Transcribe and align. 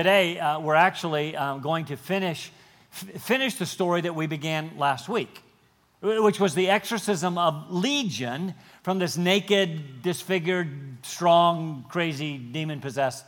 Today, 0.00 0.38
uh, 0.38 0.60
we're 0.60 0.76
actually 0.76 1.34
um, 1.34 1.60
going 1.60 1.86
to 1.86 1.96
finish, 1.96 2.52
f- 2.92 3.20
finish 3.20 3.56
the 3.56 3.66
story 3.66 4.00
that 4.02 4.14
we 4.14 4.28
began 4.28 4.70
last 4.78 5.08
week, 5.08 5.42
which 6.00 6.38
was 6.38 6.54
the 6.54 6.70
exorcism 6.70 7.36
of 7.36 7.68
Legion 7.68 8.54
from 8.84 9.00
this 9.00 9.16
naked, 9.16 10.00
disfigured, 10.02 10.68
strong, 11.02 11.84
crazy, 11.88 12.38
demon 12.38 12.80
possessed 12.80 13.24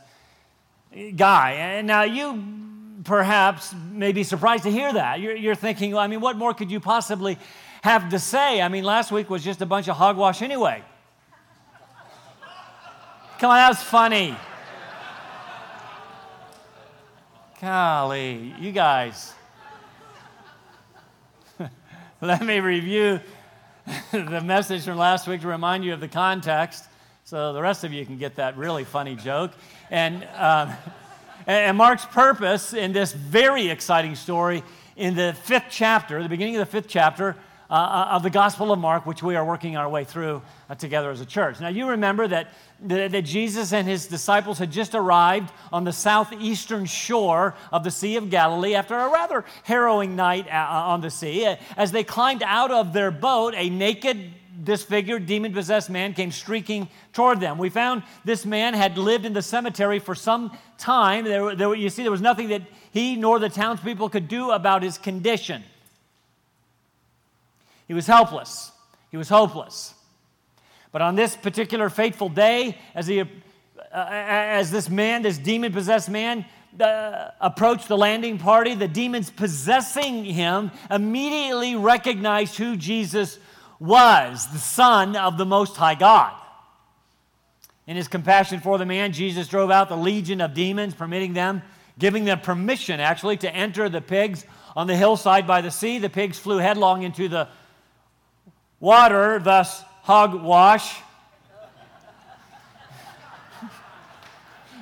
guy. 1.17 1.55
And 1.59 1.87
now 1.87 2.03
you 2.03 2.41
perhaps 3.03 3.75
may 3.91 4.13
be 4.13 4.23
surprised 4.23 4.63
to 4.63 4.71
hear 4.71 4.93
that. 4.93 5.19
You're, 5.19 5.35
you're 5.35 5.55
thinking, 5.55 5.91
well, 5.91 5.99
I 5.99 6.07
mean, 6.07 6.21
what 6.21 6.37
more 6.37 6.53
could 6.53 6.71
you 6.71 6.79
possibly 6.79 7.37
have 7.81 8.11
to 8.11 8.17
say? 8.17 8.61
I 8.61 8.69
mean, 8.69 8.85
last 8.85 9.11
week 9.11 9.29
was 9.29 9.43
just 9.43 9.59
a 9.59 9.65
bunch 9.65 9.89
of 9.89 9.97
hogwash 9.97 10.41
anyway. 10.41 10.81
Come 13.39 13.49
on, 13.49 13.57
that 13.57 13.67
was 13.67 13.83
funny. 13.83 14.37
Golly, 17.61 18.55
you 18.59 18.71
guys. 18.71 19.35
Let 22.21 22.43
me 22.43 22.59
review 22.59 23.19
the 24.11 24.41
message 24.41 24.85
from 24.85 24.97
last 24.97 25.27
week 25.27 25.41
to 25.41 25.47
remind 25.47 25.85
you 25.85 25.93
of 25.93 25.99
the 25.99 26.07
context 26.07 26.85
so 27.23 27.53
the 27.53 27.61
rest 27.61 27.83
of 27.83 27.93
you 27.93 28.03
can 28.03 28.17
get 28.17 28.37
that 28.37 28.57
really 28.57 28.83
funny 28.83 29.15
joke. 29.15 29.51
And, 29.91 30.27
um, 30.37 30.73
and 31.45 31.77
Mark's 31.77 32.03
purpose 32.03 32.73
in 32.73 32.93
this 32.93 33.13
very 33.13 33.69
exciting 33.69 34.15
story 34.15 34.63
in 34.95 35.13
the 35.13 35.37
fifth 35.43 35.67
chapter, 35.69 36.23
the 36.23 36.29
beginning 36.29 36.55
of 36.55 36.61
the 36.61 36.71
fifth 36.81 36.87
chapter, 36.87 37.37
uh, 37.71 37.73
uh, 37.73 38.07
of 38.11 38.21
the 38.21 38.29
Gospel 38.29 38.73
of 38.73 38.79
Mark, 38.79 39.05
which 39.05 39.23
we 39.23 39.37
are 39.37 39.45
working 39.45 39.77
our 39.77 39.87
way 39.87 40.03
through 40.03 40.41
uh, 40.69 40.75
together 40.75 41.09
as 41.09 41.21
a 41.21 41.25
church. 41.25 41.61
Now, 41.61 41.69
you 41.69 41.87
remember 41.87 42.27
that, 42.27 42.49
that, 42.81 43.11
that 43.13 43.21
Jesus 43.21 43.71
and 43.71 43.87
his 43.87 44.07
disciples 44.07 44.59
had 44.59 44.73
just 44.73 44.93
arrived 44.93 45.53
on 45.71 45.85
the 45.85 45.93
southeastern 45.93 46.85
shore 46.85 47.55
of 47.71 47.85
the 47.85 47.89
Sea 47.89 48.17
of 48.17 48.29
Galilee 48.29 48.75
after 48.75 48.97
a 48.97 49.09
rather 49.09 49.45
harrowing 49.63 50.17
night 50.17 50.47
uh, 50.47 50.51
uh 50.51 50.91
on 50.91 50.99
the 50.99 51.09
sea. 51.09 51.55
As 51.77 51.93
they 51.93 52.03
climbed 52.03 52.43
out 52.43 52.71
of 52.71 52.91
their 52.91 53.09
boat, 53.09 53.53
a 53.55 53.69
naked, 53.69 54.33
disfigured, 54.65 55.25
demon 55.25 55.53
possessed 55.53 55.89
man 55.89 56.13
came 56.13 56.31
streaking 56.31 56.89
toward 57.13 57.39
them. 57.39 57.57
We 57.57 57.69
found 57.69 58.03
this 58.25 58.45
man 58.45 58.73
had 58.73 58.97
lived 58.97 59.25
in 59.25 59.31
the 59.31 59.41
cemetery 59.41 59.99
for 59.99 60.13
some 60.13 60.57
time. 60.77 61.23
There, 61.23 61.55
there, 61.55 61.73
you 61.73 61.89
see, 61.89 62.01
there 62.01 62.11
was 62.11 62.19
nothing 62.19 62.49
that 62.49 62.63
he 62.91 63.15
nor 63.15 63.39
the 63.39 63.47
townspeople 63.47 64.09
could 64.09 64.27
do 64.27 64.51
about 64.51 64.83
his 64.83 64.97
condition. 64.97 65.63
He 67.91 67.93
was 67.93 68.07
helpless. 68.07 68.71
He 69.09 69.17
was 69.17 69.27
hopeless. 69.27 69.93
But 70.93 71.01
on 71.01 71.15
this 71.15 71.35
particular 71.35 71.89
fateful 71.89 72.29
day, 72.29 72.77
as, 72.95 73.05
he, 73.05 73.19
uh, 73.19 73.25
as 73.91 74.71
this 74.71 74.89
man, 74.89 75.23
this 75.23 75.37
demon 75.37 75.73
possessed 75.73 76.09
man, 76.09 76.45
uh, 76.79 77.31
approached 77.41 77.89
the 77.89 77.97
landing 77.97 78.37
party, 78.37 78.75
the 78.75 78.87
demons 78.87 79.29
possessing 79.29 80.23
him 80.23 80.71
immediately 80.89 81.75
recognized 81.75 82.55
who 82.55 82.77
Jesus 82.77 83.37
was 83.77 84.47
the 84.53 84.57
Son 84.57 85.17
of 85.17 85.37
the 85.37 85.45
Most 85.45 85.75
High 85.75 85.95
God. 85.95 86.31
In 87.87 87.97
his 87.97 88.07
compassion 88.07 88.61
for 88.61 88.77
the 88.77 88.85
man, 88.85 89.11
Jesus 89.11 89.49
drove 89.49 89.69
out 89.69 89.89
the 89.89 89.97
legion 89.97 90.39
of 90.39 90.53
demons, 90.53 90.93
permitting 90.93 91.33
them, 91.33 91.61
giving 91.99 92.23
them 92.23 92.39
permission 92.39 93.01
actually 93.01 93.35
to 93.35 93.53
enter 93.53 93.89
the 93.89 93.99
pigs 93.99 94.45
on 94.77 94.87
the 94.87 94.95
hillside 94.95 95.45
by 95.45 95.59
the 95.59 95.71
sea. 95.71 95.97
The 95.97 96.09
pigs 96.09 96.39
flew 96.39 96.59
headlong 96.59 97.03
into 97.03 97.27
the 97.27 97.49
water, 98.81 99.39
thus 99.39 99.81
hogwash, 100.01 100.97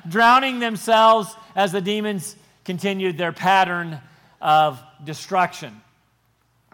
drowning 0.08 0.60
themselves 0.60 1.36
as 1.56 1.72
the 1.72 1.82
demons 1.82 2.36
continued 2.64 3.18
their 3.18 3.34
pattern 3.34 4.00
of 4.42 4.82
destruction. 5.04 5.82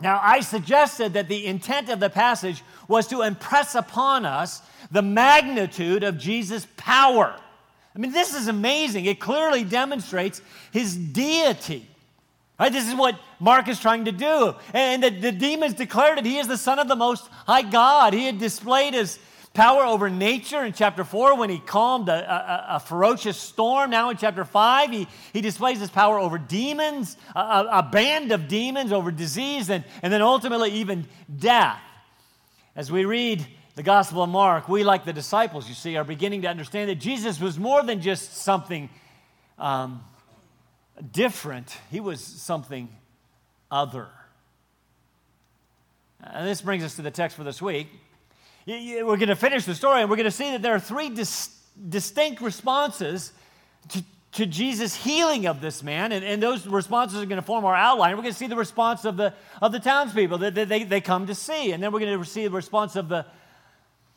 Now, 0.01 0.19
I 0.21 0.41
suggested 0.41 1.13
that 1.13 1.27
the 1.27 1.45
intent 1.45 1.89
of 1.89 1.99
the 1.99 2.09
passage 2.09 2.63
was 2.87 3.07
to 3.07 3.21
impress 3.21 3.75
upon 3.75 4.25
us 4.25 4.61
the 4.91 5.01
magnitude 5.01 6.03
of 6.03 6.17
Jesus' 6.17 6.67
power. 6.77 7.35
I 7.95 7.99
mean, 7.99 8.11
this 8.11 8.35
is 8.35 8.47
amazing. 8.47 9.05
It 9.05 9.19
clearly 9.19 9.63
demonstrates 9.63 10.41
his 10.71 10.95
deity. 10.95 11.87
Right? 12.59 12.71
This 12.71 12.87
is 12.87 12.95
what 12.95 13.19
Mark 13.39 13.67
is 13.67 13.79
trying 13.79 14.05
to 14.05 14.11
do. 14.11 14.55
And 14.73 15.03
the, 15.03 15.09
the 15.09 15.31
demons 15.31 15.73
declared 15.73 16.17
that 16.17 16.25
he 16.25 16.37
is 16.37 16.47
the 16.47 16.57
Son 16.57 16.79
of 16.79 16.87
the 16.87 16.95
Most 16.95 17.27
High 17.45 17.63
God. 17.63 18.13
He 18.13 18.25
had 18.25 18.39
displayed 18.39 18.93
his 18.93 19.19
power 19.53 19.83
over 19.83 20.09
nature 20.09 20.63
in 20.63 20.73
chapter 20.73 21.03
4 21.03 21.37
when 21.37 21.49
he 21.49 21.59
calmed 21.59 22.09
a, 22.09 22.13
a, 22.13 22.75
a, 22.75 22.79
ferocious 22.79 23.37
storm. 23.37 23.89
Now 23.89 24.09
in 24.09 24.17
chapter 24.17 24.43
5, 24.43 24.91
he, 24.91 25.07
he 25.33 25.41
displays 25.41 25.79
his 25.79 25.89
power 25.89 26.19
over 26.19 26.37
demons, 26.37 27.17
a, 27.35 27.65
a, 27.71 27.83
band 27.83 28.33
of 28.33 28.47
demons, 28.47 28.91
over 28.91 29.11
disease, 29.11 29.69
and, 29.69 29.83
and 30.03 30.11
then 30.11 30.21
ultimately 30.21 30.71
even 30.71 31.07
death. 31.39 31.79
As 32.75 32.91
we 32.91 33.05
read 33.05 33.47
the 33.75 33.83
Gospel 33.83 34.23
of 34.23 34.29
Mark, 34.29 34.67
we, 34.67 34.83
like 34.83 35.05
the 35.05 35.13
disciples, 35.13 35.69
you 35.69 35.75
see, 35.75 35.95
are 35.95 36.03
beginning 36.03 36.41
to 36.43 36.49
understand 36.49 36.89
that 36.89 36.95
Jesus 36.95 37.39
was 37.39 37.57
more 37.57 37.81
than 37.81 38.01
just 38.01 38.35
something 38.35 38.89
um, 39.57 40.03
different, 41.11 41.77
he 41.91 41.99
was 41.99 42.21
something 42.21 42.89
other. 43.69 44.07
And 46.21 46.47
this 46.47 46.61
brings 46.61 46.83
us 46.83 46.95
to 46.95 47.01
the 47.01 47.11
text 47.11 47.37
for 47.37 47.43
this 47.43 47.61
week. 47.61 47.87
We're 48.67 49.03
going 49.03 49.27
to 49.27 49.35
finish 49.35 49.65
the 49.65 49.75
story 49.75 50.01
and 50.01 50.09
we're 50.09 50.15
going 50.15 50.25
to 50.25 50.31
see 50.31 50.51
that 50.51 50.61
there 50.61 50.73
are 50.73 50.79
three 50.79 51.09
dis- 51.09 51.55
distinct 51.87 52.41
responses 52.41 53.31
to, 53.89 54.03
to 54.33 54.45
Jesus' 54.45 54.95
healing 54.95 55.45
of 55.45 55.61
this 55.61 55.83
man, 55.83 56.11
and, 56.11 56.25
and 56.25 56.41
those 56.41 56.65
responses 56.65 57.21
are 57.21 57.25
going 57.25 57.39
to 57.39 57.45
form 57.45 57.63
our 57.63 57.75
outline. 57.75 58.15
We're 58.15 58.23
going 58.23 58.33
to 58.33 58.39
see 58.39 58.47
the 58.47 58.55
response 58.55 59.05
of 59.05 59.17
the, 59.17 59.33
of 59.61 59.71
the 59.71 59.79
townspeople 59.79 60.39
that 60.39 60.55
they, 60.55 60.83
they 60.83 61.01
come 61.01 61.27
to 61.27 61.35
see, 61.35 61.73
and 61.73 61.83
then 61.83 61.91
we're 61.91 61.99
going 61.99 62.17
to 62.17 62.25
see 62.25 62.45
the 62.45 62.49
response 62.49 62.95
of 62.95 63.07
the, 63.07 63.25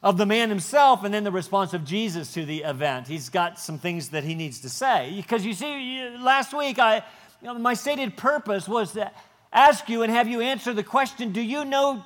of 0.03 0.17
the 0.17 0.27
man 0.27 0.49
himself 0.49 1.03
and 1.03 1.13
then 1.13 1.25
the 1.25 1.33
response 1.33 1.75
of 1.75 1.85
Jesus 1.85 2.33
to 2.35 2.45
the 2.45 2.63
event. 2.63 3.09
He's 3.09 3.29
got 3.29 3.59
some 3.59 3.79
things 3.79 4.11
that 4.11 4.25
he 4.25 4.35
needs 4.35 4.61
to 4.61 4.69
say. 4.69 5.13
Because 5.17 5.45
you 5.45 5.55
see, 5.55 6.09
last 6.21 6.57
week, 6.57 6.79
I, 6.79 6.97
you 7.43 7.49
know, 7.49 7.55
my 7.59 7.75
stated 7.75 8.17
purpose 8.17 8.69
was 8.69 8.93
to 8.93 9.11
ask 9.53 9.89
you 9.89 10.03
and 10.03 10.13
have 10.13 10.29
you 10.29 10.41
answer 10.41 10.73
the 10.73 10.85
question 10.85 11.33
Do 11.33 11.41
you 11.41 11.65
know 11.65 12.05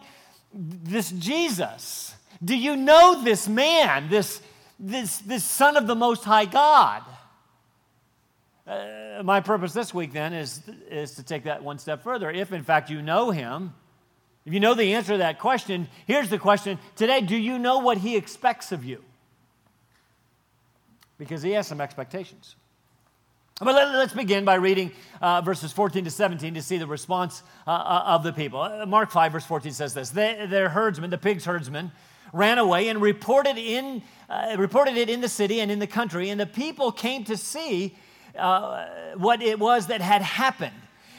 this 0.54 1.10
Jesus? 1.10 2.14
Do 2.42 2.56
you 2.56 2.76
know 2.76 3.22
this 3.22 3.46
man, 3.46 4.08
this, 4.08 4.40
this, 4.78 5.18
this 5.18 5.44
Son 5.44 5.76
of 5.76 5.86
the 5.86 5.94
Most 5.94 6.24
High 6.24 6.46
God? 6.46 7.02
Uh, 8.66 9.22
my 9.22 9.40
purpose 9.40 9.72
this 9.72 9.92
week 9.92 10.12
then 10.12 10.32
is, 10.32 10.62
is 10.88 11.14
to 11.16 11.22
take 11.22 11.44
that 11.44 11.62
one 11.62 11.78
step 11.78 12.02
further. 12.02 12.30
If 12.30 12.52
in 12.52 12.62
fact 12.62 12.90
you 12.90 13.02
know 13.02 13.30
him, 13.30 13.74
if 14.44 14.52
you 14.52 14.60
know 14.60 14.74
the 14.74 14.94
answer 14.94 15.12
to 15.12 15.18
that 15.18 15.38
question, 15.38 15.88
here's 16.06 16.28
the 16.28 16.38
question 16.38 16.78
today 16.96 17.20
do 17.20 17.36
you 17.36 17.58
know 17.58 17.78
what 17.78 17.98
He 17.98 18.16
expects 18.16 18.72
of 18.72 18.84
you? 18.84 19.02
Because 21.18 21.42
He 21.42 21.52
has 21.52 21.66
some 21.66 21.80
expectations. 21.80 22.56
But 23.60 23.74
let, 23.76 23.88
us 23.94 24.12
begin 24.12 24.44
by 24.44 24.56
reading 24.56 24.90
uh, 25.20 25.40
verses 25.40 25.70
14 25.70 26.04
to 26.04 26.10
17 26.10 26.54
to 26.54 26.62
see 26.62 26.78
the 26.78 26.86
response 26.86 27.44
uh, 27.66 27.70
uh 27.70 28.02
of 28.06 28.24
the 28.24 28.32
people. 28.32 28.60
Uh, 28.60 28.86
Mark 28.86 29.12
5, 29.12 29.32
verse 29.32 29.44
14 29.44 29.72
says 29.72 29.94
this 29.94 30.10
they, 30.10 30.46
Their 30.48 30.68
herdsmen, 30.68 31.10
the 31.10 31.18
pigs' 31.18 31.44
herdsmen, 31.44 31.92
ran 32.32 32.58
away 32.58 32.88
and 32.88 33.00
reported, 33.00 33.58
in, 33.58 34.02
uh, 34.28 34.56
reported 34.58 34.96
it 34.96 35.08
in 35.08 35.20
the 35.20 35.28
city 35.28 35.60
and 35.60 35.70
in 35.70 35.78
the 35.78 35.86
country, 35.86 36.30
and 36.30 36.40
the 36.40 36.46
people 36.46 36.90
came 36.90 37.22
to 37.24 37.36
see 37.36 37.96
uh, 38.36 38.86
what 39.16 39.40
it 39.42 39.60
was 39.60 39.86
that 39.88 40.00
had 40.00 40.22
happened. 40.22 40.74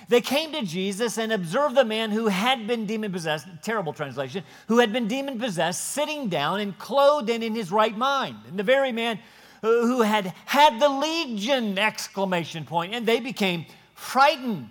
They 0.10 0.22
came 0.22 0.52
to 0.52 0.64
Jesus 0.64 1.18
and 1.18 1.32
observed 1.32 1.76
the 1.76 1.86
man 1.86 2.12
who 2.12 2.28
had 2.28 2.68
been 2.68 2.86
demon 2.86 3.12
possessed, 3.12 3.48
terrible 3.62 3.94
translation, 3.94 4.44
who 4.68 4.80
had 4.80 4.92
been 4.92 5.08
demon 5.08 5.40
possessed, 5.40 5.92
sitting 5.92 6.30
down 6.30 6.60
and 6.60 6.78
clothed 6.78 7.30
and 7.30 7.44
in 7.44 7.56
his 7.56 7.72
right 7.72 7.98
mind. 7.98 8.38
And 8.48 8.58
the 8.60 8.64
very 8.64 8.92
man 8.92 9.20
uh, 9.64 9.68
who 9.68 10.02
had 10.02 10.34
had 10.46 10.80
the 10.80 10.90
legion 10.90 11.78
exclamation 11.80 12.66
point, 12.66 12.94
and 12.94 13.06
they 13.06 13.20
became 13.20 13.66
frightened. 13.96 14.70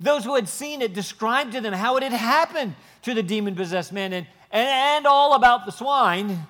Those 0.00 0.24
who 0.24 0.34
had 0.34 0.48
seen 0.48 0.82
it 0.82 0.92
described 0.92 1.52
to 1.52 1.60
them 1.60 1.72
how 1.72 1.96
it 1.96 2.02
had 2.02 2.12
happened 2.12 2.74
to 3.02 3.14
the 3.14 3.22
demon 3.22 3.54
possessed 3.54 3.92
man 3.92 4.12
and, 4.12 4.26
and, 4.50 4.68
and 4.68 5.06
all 5.06 5.34
about 5.34 5.64
the 5.64 5.72
swine. 5.72 6.46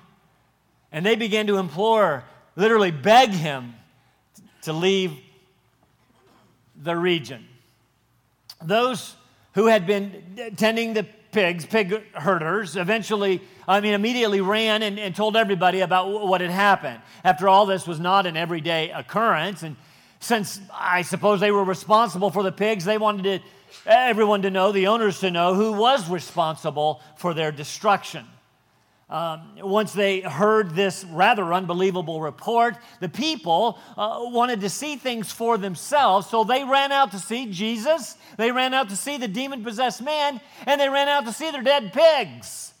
And 0.91 1.05
they 1.05 1.15
began 1.15 1.47
to 1.47 1.57
implore, 1.57 2.23
literally 2.55 2.91
beg 2.91 3.29
him 3.29 3.75
to 4.63 4.73
leave 4.73 5.13
the 6.75 6.95
region. 6.95 7.45
Those 8.63 9.15
who 9.53 9.67
had 9.67 9.85
been 9.87 10.53
tending 10.55 10.93
the 10.93 11.05
pigs, 11.31 11.65
pig 11.65 11.93
herders, 12.13 12.75
eventually, 12.75 13.41
I 13.67 13.81
mean, 13.81 13.93
immediately 13.93 14.41
ran 14.41 14.83
and, 14.83 14.99
and 14.99 15.15
told 15.15 15.35
everybody 15.35 15.81
about 15.81 16.27
what 16.27 16.41
had 16.41 16.49
happened. 16.49 16.99
After 17.23 17.47
all, 17.47 17.65
this 17.65 17.85
was 17.87 17.99
not 17.99 18.25
an 18.25 18.37
everyday 18.37 18.91
occurrence. 18.91 19.63
And 19.63 19.75
since 20.19 20.59
I 20.73 21.01
suppose 21.01 21.39
they 21.39 21.51
were 21.51 21.63
responsible 21.63 22.31
for 22.31 22.43
the 22.43 22.51
pigs, 22.51 22.85
they 22.85 22.97
wanted 22.97 23.23
to, 23.23 23.47
everyone 23.85 24.41
to 24.43 24.49
know, 24.49 24.71
the 24.71 24.87
owners 24.87 25.19
to 25.19 25.31
know, 25.31 25.53
who 25.53 25.73
was 25.73 26.09
responsible 26.09 27.01
for 27.17 27.33
their 27.33 27.51
destruction. 27.51 28.25
Um, 29.09 29.55
once 29.59 29.93
they 29.93 30.19
heard 30.19 30.75
this 30.75 31.05
rather 31.05 31.53
unbelievable 31.53 32.19
report, 32.19 32.75
the 32.99 33.07
people 33.07 33.79
uh, 33.95 34.19
wanted 34.23 34.59
to 34.61 34.69
see 34.69 34.97
things 34.97 35.31
for 35.31 35.57
themselves, 35.57 36.27
so 36.27 36.43
they 36.43 36.65
ran 36.65 36.91
out 36.91 37.11
to 37.11 37.19
see 37.19 37.49
Jesus, 37.49 38.17
they 38.35 38.51
ran 38.51 38.73
out 38.73 38.89
to 38.89 38.97
see 38.97 39.17
the 39.17 39.29
demon 39.29 39.63
possessed 39.63 40.01
man, 40.01 40.41
and 40.65 40.81
they 40.81 40.89
ran 40.89 41.07
out 41.07 41.25
to 41.25 41.31
see 41.31 41.49
their 41.51 41.63
dead 41.63 41.93
pigs. 41.93 42.73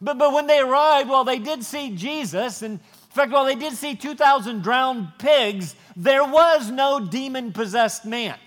But, 0.00 0.16
but 0.16 0.32
when 0.32 0.46
they 0.46 0.58
arrived, 0.58 1.10
well, 1.10 1.24
they 1.24 1.38
did 1.38 1.62
see 1.62 1.94
Jesus, 1.94 2.62
and 2.62 2.74
in 2.74 3.10
fact, 3.10 3.30
while 3.30 3.44
they 3.44 3.54
did 3.54 3.74
see 3.74 3.94
2,000 3.94 4.62
drowned 4.62 5.08
pigs, 5.18 5.76
there 5.96 6.24
was 6.24 6.70
no 6.70 6.98
demon 6.98 7.52
possessed 7.52 8.06
man. 8.06 8.38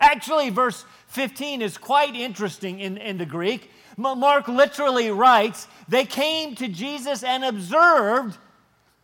Actually, 0.00 0.48
verse 0.48 0.86
15 1.10 1.60
is 1.60 1.76
quite 1.76 2.14
interesting 2.14 2.78
in, 2.80 2.96
in 2.96 3.18
the 3.18 3.26
Greek. 3.26 3.70
Mark 3.96 4.48
literally 4.48 5.10
writes, 5.10 5.66
they 5.88 6.04
came 6.04 6.54
to 6.54 6.68
Jesus 6.68 7.22
and 7.22 7.44
observed, 7.44 8.38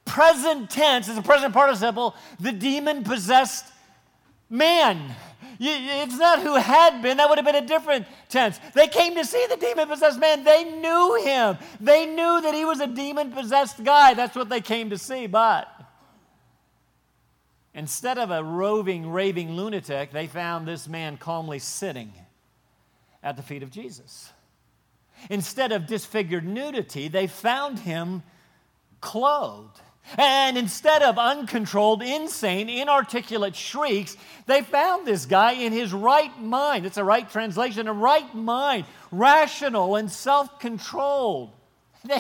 present 0.05 0.71
tense, 0.71 1.09
it's 1.09 1.19
a 1.19 1.23
present 1.23 1.53
participle, 1.53 2.15
the 2.39 2.53
demon 2.53 3.03
possessed 3.03 3.67
man. 4.49 5.15
It's 5.59 6.17
not 6.17 6.41
who 6.43 6.55
had 6.55 7.03
been, 7.03 7.17
that 7.17 7.29
would 7.29 7.39
have 7.39 7.45
been 7.45 7.57
a 7.57 7.67
different 7.67 8.07
tense. 8.29 8.61
They 8.75 8.87
came 8.87 9.15
to 9.17 9.25
see 9.25 9.45
the 9.49 9.57
demon 9.57 9.89
possessed 9.89 10.21
man. 10.21 10.45
They 10.45 10.65
knew 10.65 11.21
him. 11.25 11.59
They 11.81 12.07
knew 12.07 12.41
that 12.41 12.55
he 12.55 12.65
was 12.65 12.81
a 12.81 12.87
demon 12.87 13.33
possessed 13.33 13.83
guy. 13.83 14.15
That's 14.15 14.37
what 14.37 14.49
they 14.49 14.61
came 14.61 14.91
to 14.91 14.99
see. 14.99 15.27
But 15.27 15.76
instead 17.77 18.19
of 18.19 18.33
a 18.33 18.43
roving, 18.43 19.09
raving 19.09 19.53
lunatic, 19.53 20.11
they 20.11 20.27
found 20.27 20.67
this 20.67 20.89
man 20.89 21.17
calmly 21.17 21.61
sitting 21.61 22.13
at 23.23 23.37
the 23.37 23.43
feet 23.43 23.63
of 23.63 23.71
Jesus. 23.71 24.33
Instead 25.31 25.71
of 25.71 25.87
disfigured 25.87 26.45
nudity, 26.45 27.07
they 27.07 27.29
found 27.29 27.79
him 27.79 28.23
clothed. 29.01 29.81
And 30.17 30.57
instead 30.57 31.03
of 31.03 31.19
uncontrolled, 31.19 32.03
insane, 32.03 32.69
inarticulate 32.69 33.57
shrieks, 33.57 34.17
they 34.47 34.63
found 34.63 35.07
this 35.07 35.27
guy 35.27 35.53
in 35.53 35.73
his 35.73 35.93
right 35.93 36.41
mind. 36.41 36.87
It's 36.87 36.97
a 36.97 37.05
right 37.05 37.29
translation, 37.29 37.89
a 37.89 37.93
right 37.93 38.33
mind, 38.35 38.87
rational 39.11 39.97
and 39.97 40.11
self 40.11 40.61
controlled. 40.61 41.53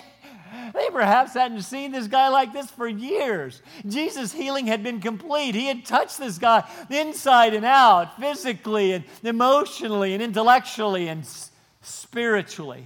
They, 0.75 0.90
perhaps 0.90 1.34
hadn't 1.34 1.62
seen 1.62 1.93
this 1.93 2.06
guy 2.06 2.28
like 2.28 2.52
this 2.52 2.70
for 2.70 2.88
years. 2.88 3.62
Jesus' 3.87 4.32
healing 4.32 4.66
had 4.66 4.82
been 4.82 5.00
complete. 5.00 5.54
He 5.54 5.66
had 5.66 5.84
touched 5.84 6.19
this 6.19 6.38
guy 6.38 6.69
inside 6.90 7.54
and 7.54 7.64
out, 7.64 8.19
physically 8.19 8.93
and 8.93 9.04
emotionally 9.22 10.14
and 10.14 10.22
intellectually 10.22 11.08
and 11.08 11.25
spiritually. 11.82 12.84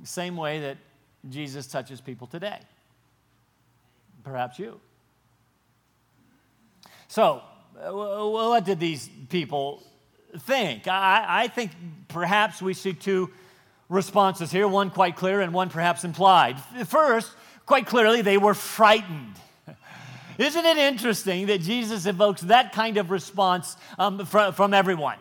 The 0.00 0.06
same 0.06 0.36
way 0.36 0.60
that 0.60 0.78
Jesus 1.28 1.66
touches 1.66 2.00
people 2.00 2.26
today. 2.26 2.60
Perhaps 4.24 4.58
you. 4.58 4.80
So, 7.08 7.42
uh, 7.80 7.90
what 7.92 8.64
did 8.64 8.80
these 8.80 9.08
people 9.28 9.82
think? 10.40 10.86
I, 10.86 11.24
I 11.44 11.48
think 11.48 11.72
perhaps 12.08 12.60
we 12.60 12.74
see 12.74 12.92
two 12.92 13.30
responses 13.88 14.50
here 14.50 14.68
one 14.68 14.90
quite 14.90 15.16
clear 15.16 15.40
and 15.40 15.52
one 15.52 15.70
perhaps 15.70 16.04
implied. 16.04 16.58
First, 16.86 17.32
quite 17.66 17.86
clearly, 17.86 18.22
they 18.22 18.38
were 18.38 18.54
frightened. 18.54 19.34
Isn't 20.38 20.64
it 20.64 20.76
interesting 20.76 21.46
that 21.46 21.60
Jesus 21.60 22.06
evokes 22.06 22.42
that 22.42 22.72
kind 22.72 22.96
of 22.96 23.10
response 23.10 23.76
um, 23.98 24.24
from, 24.26 24.52
from 24.52 24.74
everyone? 24.74 25.16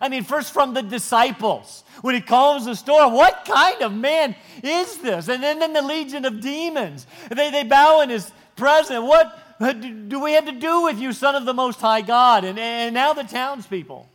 I 0.00 0.08
mean, 0.08 0.24
first 0.24 0.52
from 0.52 0.74
the 0.74 0.82
disciples, 0.82 1.84
when 2.02 2.14
he 2.14 2.20
calms 2.20 2.66
the 2.66 2.74
storm, 2.74 3.14
what 3.14 3.44
kind 3.46 3.82
of 3.82 3.94
man 3.94 4.34
is 4.62 4.98
this? 4.98 5.28
And 5.28 5.42
then, 5.42 5.58
then 5.58 5.72
the 5.72 5.82
legion 5.82 6.24
of 6.24 6.40
demons, 6.40 7.06
they, 7.30 7.50
they 7.50 7.64
bow 7.64 8.00
in 8.02 8.10
his 8.10 8.30
presence. 8.56 9.00
What 9.00 9.58
do 9.58 10.20
we 10.20 10.32
have 10.32 10.46
to 10.46 10.52
do 10.52 10.82
with 10.82 10.98
you, 10.98 11.12
Son 11.12 11.34
of 11.34 11.46
the 11.46 11.54
Most 11.54 11.80
High 11.80 12.02
God? 12.02 12.44
And, 12.44 12.58
and 12.58 12.94
now 12.94 13.12
the 13.14 13.22
townspeople, 13.22 14.08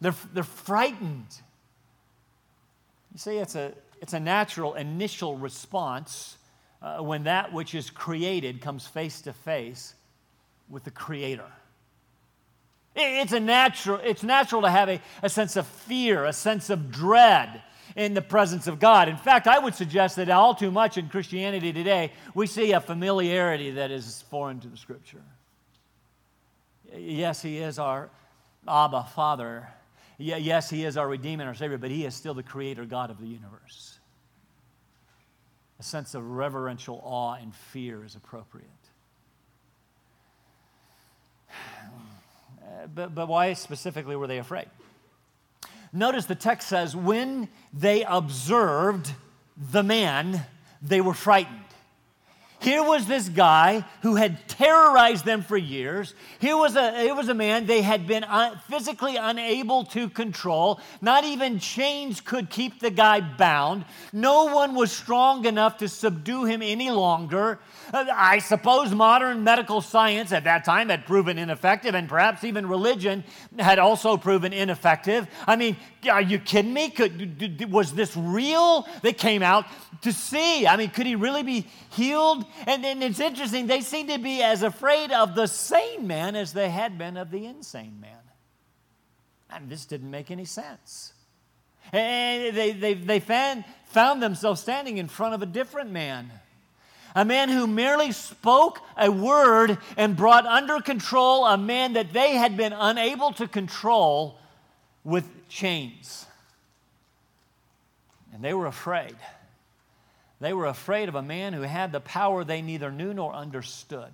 they're, 0.00 0.14
they're 0.32 0.42
frightened. 0.42 1.40
You 3.16 3.20
see, 3.20 3.38
it's 3.38 3.54
a, 3.54 3.72
it's 4.02 4.12
a 4.12 4.20
natural 4.20 4.74
initial 4.74 5.38
response 5.38 6.36
uh, 6.82 6.98
when 6.98 7.24
that 7.24 7.50
which 7.50 7.74
is 7.74 7.88
created 7.88 8.60
comes 8.60 8.86
face 8.86 9.22
to 9.22 9.32
face 9.32 9.94
with 10.68 10.84
the 10.84 10.90
Creator. 10.90 11.50
It's, 12.94 13.32
a 13.32 13.40
natural, 13.40 14.00
it's 14.04 14.22
natural 14.22 14.60
to 14.60 14.68
have 14.68 14.90
a, 14.90 15.00
a 15.22 15.30
sense 15.30 15.56
of 15.56 15.66
fear, 15.66 16.26
a 16.26 16.32
sense 16.34 16.68
of 16.68 16.90
dread 16.90 17.62
in 17.96 18.12
the 18.12 18.20
presence 18.20 18.66
of 18.66 18.78
God. 18.78 19.08
In 19.08 19.16
fact, 19.16 19.46
I 19.46 19.60
would 19.60 19.74
suggest 19.74 20.16
that 20.16 20.28
all 20.28 20.54
too 20.54 20.70
much 20.70 20.98
in 20.98 21.08
Christianity 21.08 21.72
today, 21.72 22.12
we 22.34 22.46
see 22.46 22.72
a 22.72 22.82
familiarity 22.82 23.70
that 23.70 23.90
is 23.90 24.26
foreign 24.28 24.60
to 24.60 24.68
the 24.68 24.76
Scripture. 24.76 25.22
Yes, 26.94 27.40
He 27.40 27.56
is 27.56 27.78
our 27.78 28.10
Abba 28.68 29.04
Father. 29.14 29.68
Yes, 30.18 30.70
He 30.70 30.84
is 30.84 30.96
our 30.96 31.08
Redeemer 31.08 31.42
and 31.42 31.48
our 31.48 31.54
Savior, 31.54 31.78
but 31.78 31.90
He 31.90 32.04
is 32.04 32.14
still 32.14 32.34
the 32.34 32.42
Creator 32.42 32.86
God 32.86 33.10
of 33.10 33.20
the 33.20 33.26
universe. 33.26 33.98
A 35.78 35.82
sense 35.82 36.14
of 36.14 36.24
reverential 36.24 37.02
awe 37.04 37.34
and 37.34 37.54
fear 37.54 38.02
is 38.04 38.14
appropriate. 38.14 38.66
but, 42.94 43.14
but 43.14 43.28
why 43.28 43.52
specifically 43.52 44.16
were 44.16 44.26
they 44.26 44.38
afraid? 44.38 44.68
Notice 45.92 46.24
the 46.24 46.34
text 46.34 46.68
says, 46.68 46.96
when 46.96 47.48
they 47.72 48.04
observed 48.04 49.12
the 49.56 49.82
man, 49.82 50.44
they 50.82 51.00
were 51.00 51.14
frightened. 51.14 51.60
Here 52.66 52.82
was 52.82 53.06
this 53.06 53.28
guy 53.28 53.84
who 54.02 54.16
had 54.16 54.48
terrorized 54.48 55.24
them 55.24 55.42
for 55.42 55.56
years. 55.56 56.14
Here 56.40 56.56
was 56.56 56.74
a, 56.74 56.98
here 57.00 57.14
was 57.14 57.28
a 57.28 57.34
man 57.34 57.66
they 57.66 57.80
had 57.80 58.08
been 58.08 58.24
un, 58.24 58.60
physically 58.68 59.14
unable 59.14 59.84
to 59.84 60.08
control. 60.08 60.80
Not 61.00 61.22
even 61.22 61.60
chains 61.60 62.20
could 62.20 62.50
keep 62.50 62.80
the 62.80 62.90
guy 62.90 63.20
bound. 63.20 63.84
No 64.12 64.46
one 64.46 64.74
was 64.74 64.90
strong 64.90 65.44
enough 65.44 65.78
to 65.78 65.88
subdue 65.88 66.44
him 66.44 66.60
any 66.60 66.90
longer. 66.90 67.60
Uh, 67.94 68.06
I 68.12 68.40
suppose 68.40 68.92
modern 68.92 69.44
medical 69.44 69.80
science 69.80 70.32
at 70.32 70.42
that 70.42 70.64
time 70.64 70.88
had 70.88 71.06
proven 71.06 71.38
ineffective, 71.38 71.94
and 71.94 72.08
perhaps 72.08 72.42
even 72.42 72.66
religion 72.66 73.22
had 73.60 73.78
also 73.78 74.16
proven 74.16 74.52
ineffective. 74.52 75.28
I 75.46 75.54
mean, 75.54 75.76
are 76.10 76.20
you 76.20 76.40
kidding 76.40 76.72
me? 76.72 76.90
Could, 76.90 77.70
was 77.70 77.92
this 77.92 78.16
real? 78.16 78.88
They 79.02 79.12
came 79.12 79.44
out 79.44 79.66
to 80.02 80.12
see. 80.12 80.66
I 80.66 80.76
mean, 80.76 80.90
could 80.90 81.06
he 81.06 81.14
really 81.14 81.44
be 81.44 81.68
healed? 81.90 82.44
And, 82.66 82.84
and 82.84 83.02
it's 83.02 83.20
interesting, 83.20 83.66
they 83.66 83.80
seem 83.80 84.08
to 84.08 84.18
be 84.18 84.42
as 84.42 84.62
afraid 84.62 85.12
of 85.12 85.34
the 85.34 85.46
sane 85.46 86.06
man 86.06 86.36
as 86.36 86.52
they 86.52 86.70
had 86.70 86.96
been 86.96 87.16
of 87.16 87.30
the 87.30 87.44
insane 87.44 87.98
man. 88.00 88.12
And 89.50 89.68
this 89.68 89.84
didn't 89.84 90.10
make 90.10 90.30
any 90.30 90.44
sense. 90.44 91.12
And 91.92 92.56
they, 92.56 92.72
they, 92.72 92.94
they 92.94 93.20
found, 93.20 93.64
found 93.86 94.22
themselves 94.22 94.60
standing 94.60 94.98
in 94.98 95.08
front 95.08 95.34
of 95.34 95.42
a 95.42 95.46
different 95.46 95.90
man 95.90 96.30
a 97.16 97.24
man 97.24 97.48
who 97.48 97.66
merely 97.66 98.12
spoke 98.12 98.78
a 98.94 99.10
word 99.10 99.78
and 99.96 100.14
brought 100.14 100.44
under 100.44 100.80
control 100.80 101.46
a 101.46 101.56
man 101.56 101.94
that 101.94 102.12
they 102.12 102.34
had 102.34 102.58
been 102.58 102.74
unable 102.74 103.32
to 103.32 103.48
control 103.48 104.38
with 105.02 105.24
chains. 105.48 106.26
And 108.34 108.44
they 108.44 108.52
were 108.52 108.66
afraid. 108.66 109.16
They 110.40 110.52
were 110.52 110.66
afraid 110.66 111.08
of 111.08 111.14
a 111.14 111.22
man 111.22 111.52
who 111.52 111.62
had 111.62 111.92
the 111.92 112.00
power 112.00 112.44
they 112.44 112.62
neither 112.62 112.90
knew 112.90 113.14
nor 113.14 113.32
understood. 113.32 114.12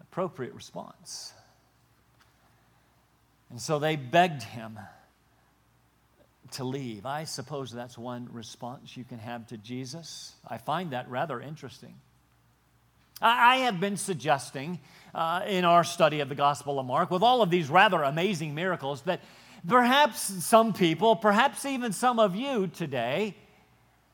Appropriate 0.00 0.54
response. 0.54 1.32
And 3.50 3.60
so 3.60 3.78
they 3.78 3.96
begged 3.96 4.42
him 4.42 4.78
to 6.52 6.64
leave. 6.64 7.06
I 7.06 7.24
suppose 7.24 7.70
that's 7.70 7.98
one 7.98 8.28
response 8.32 8.96
you 8.96 9.04
can 9.04 9.18
have 9.18 9.46
to 9.48 9.56
Jesus. 9.56 10.34
I 10.46 10.58
find 10.58 10.92
that 10.92 11.08
rather 11.10 11.40
interesting. 11.40 11.94
I 13.20 13.58
have 13.58 13.80
been 13.80 13.96
suggesting 13.96 14.78
uh, 15.14 15.42
in 15.46 15.64
our 15.64 15.82
study 15.82 16.20
of 16.20 16.28
the 16.28 16.36
Gospel 16.36 16.78
of 16.78 16.86
Mark, 16.86 17.10
with 17.10 17.22
all 17.22 17.42
of 17.42 17.50
these 17.50 17.68
rather 17.68 18.02
amazing 18.02 18.54
miracles, 18.54 19.02
that 19.02 19.20
perhaps 19.66 20.20
some 20.44 20.72
people, 20.72 21.16
perhaps 21.16 21.64
even 21.64 21.92
some 21.92 22.20
of 22.20 22.36
you 22.36 22.68
today, 22.68 23.34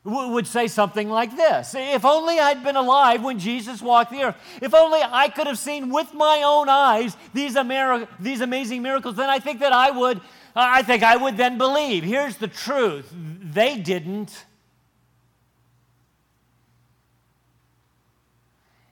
would 0.05 0.45
say 0.45 0.67
something 0.67 1.09
like 1.09 1.35
this 1.35 1.73
If 1.75 2.05
only 2.05 2.39
I'd 2.39 2.63
been 2.63 2.75
alive 2.75 3.23
when 3.23 3.39
Jesus 3.39 3.81
walked 3.81 4.11
the 4.11 4.23
earth, 4.23 4.37
if 4.61 4.73
only 4.73 4.99
I 5.01 5.29
could 5.29 5.47
have 5.47 5.57
seen 5.57 5.89
with 5.89 6.13
my 6.13 6.43
own 6.45 6.69
eyes 6.69 7.17
these, 7.33 7.55
Ameri- 7.55 8.07
these 8.19 8.41
amazing 8.41 8.81
miracles, 8.81 9.15
then 9.15 9.29
I 9.29 9.39
think 9.39 9.59
that 9.59 9.73
I 9.73 9.91
would 9.91 10.21
I 10.55 10.83
think 10.83 11.03
I 11.03 11.17
would 11.17 11.35
then 11.35 11.57
believe. 11.57 12.03
Here's 12.03 12.37
the 12.37 12.47
truth 12.47 13.11
they 13.13 13.77
didn't. 13.77 14.45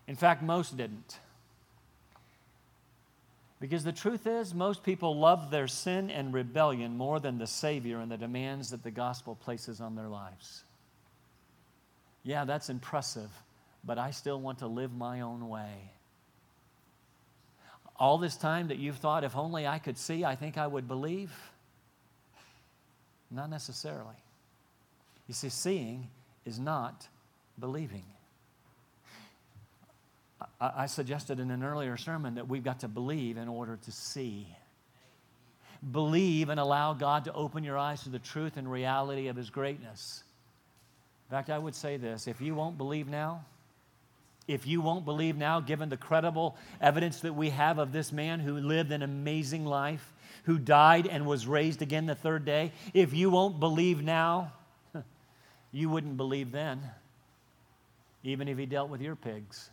In 0.07 0.17
fact, 0.17 0.43
most 0.43 0.75
didn't. 0.75 1.19
Because 3.61 3.85
the 3.85 3.93
truth 3.93 4.27
is, 4.27 4.53
most 4.53 4.83
people 4.83 5.17
love 5.17 5.49
their 5.49 5.69
sin 5.69 6.11
and 6.11 6.33
rebellion 6.33 6.97
more 6.97 7.21
than 7.21 7.37
the 7.37 7.47
Savior 7.47 7.99
and 7.99 8.11
the 8.11 8.17
demands 8.17 8.71
that 8.71 8.83
the 8.83 8.91
gospel 8.91 9.35
places 9.35 9.79
on 9.79 9.95
their 9.95 10.09
lives. 10.09 10.65
Yeah, 12.23 12.45
that's 12.45 12.69
impressive, 12.69 13.29
but 13.83 13.97
I 13.97 14.11
still 14.11 14.39
want 14.39 14.59
to 14.59 14.67
live 14.67 14.93
my 14.93 15.21
own 15.21 15.49
way. 15.49 15.91
All 17.97 18.17
this 18.17 18.35
time 18.35 18.69
that 18.69 18.79
you've 18.79 18.97
thought, 18.97 19.23
if 19.23 19.35
only 19.35 19.67
I 19.67 19.77
could 19.77 19.97
see, 19.97 20.25
I 20.25 20.35
think 20.35 20.57
I 20.57 20.65
would 20.65 20.87
believe? 20.87 21.31
Not 23.29 23.49
necessarily. 23.49 24.15
You 25.27 25.33
see, 25.33 25.49
seeing 25.49 26.09
is 26.45 26.59
not 26.59 27.07
believing. 27.59 28.05
I, 30.59 30.71
I 30.77 30.85
suggested 30.87 31.39
in 31.39 31.51
an 31.51 31.63
earlier 31.63 31.97
sermon 31.97 32.35
that 32.35 32.47
we've 32.47 32.63
got 32.63 32.79
to 32.81 32.87
believe 32.87 33.37
in 33.37 33.47
order 33.47 33.77
to 33.83 33.91
see. 33.91 34.47
Believe 35.91 36.49
and 36.49 36.59
allow 36.59 36.93
God 36.93 37.25
to 37.25 37.33
open 37.33 37.63
your 37.63 37.77
eyes 37.77 38.03
to 38.03 38.09
the 38.09 38.19
truth 38.19 38.57
and 38.57 38.71
reality 38.71 39.27
of 39.27 39.35
His 39.35 39.49
greatness. 39.49 40.23
In 41.33 41.39
fact, 41.39 41.49
I 41.49 41.57
would 41.57 41.73
say 41.73 41.97
this 41.97 42.27
if 42.27 42.41
you 42.41 42.53
won't 42.53 42.77
believe 42.77 43.07
now, 43.07 43.43
if 44.47 44.67
you 44.67 44.81
won't 44.81 45.03
believe 45.03 45.35
now, 45.35 45.61
given 45.61 45.89
the 45.89 45.97
credible 45.97 46.55
evidence 46.79 47.21
that 47.21 47.33
we 47.33 47.49
have 47.49 47.79
of 47.79 47.91
this 47.91 48.11
man 48.11 48.39
who 48.39 48.55
lived 48.59 48.91
an 48.91 49.01
amazing 49.01 49.65
life, 49.65 50.13
who 50.43 50.59
died 50.59 51.07
and 51.07 51.25
was 51.25 51.47
raised 51.47 51.81
again 51.81 52.05
the 52.05 52.13
third 52.13 52.45
day, 52.45 52.71
if 52.93 53.15
you 53.15 53.31
won't 53.31 53.59
believe 53.59 54.03
now, 54.03 54.53
you 55.71 55.89
wouldn't 55.89 56.17
believe 56.17 56.51
then, 56.51 56.83
even 58.23 58.47
if 58.47 58.59
he 58.59 58.67
dealt 58.67 58.91
with 58.91 59.01
your 59.01 59.15
pigs. 59.15 59.71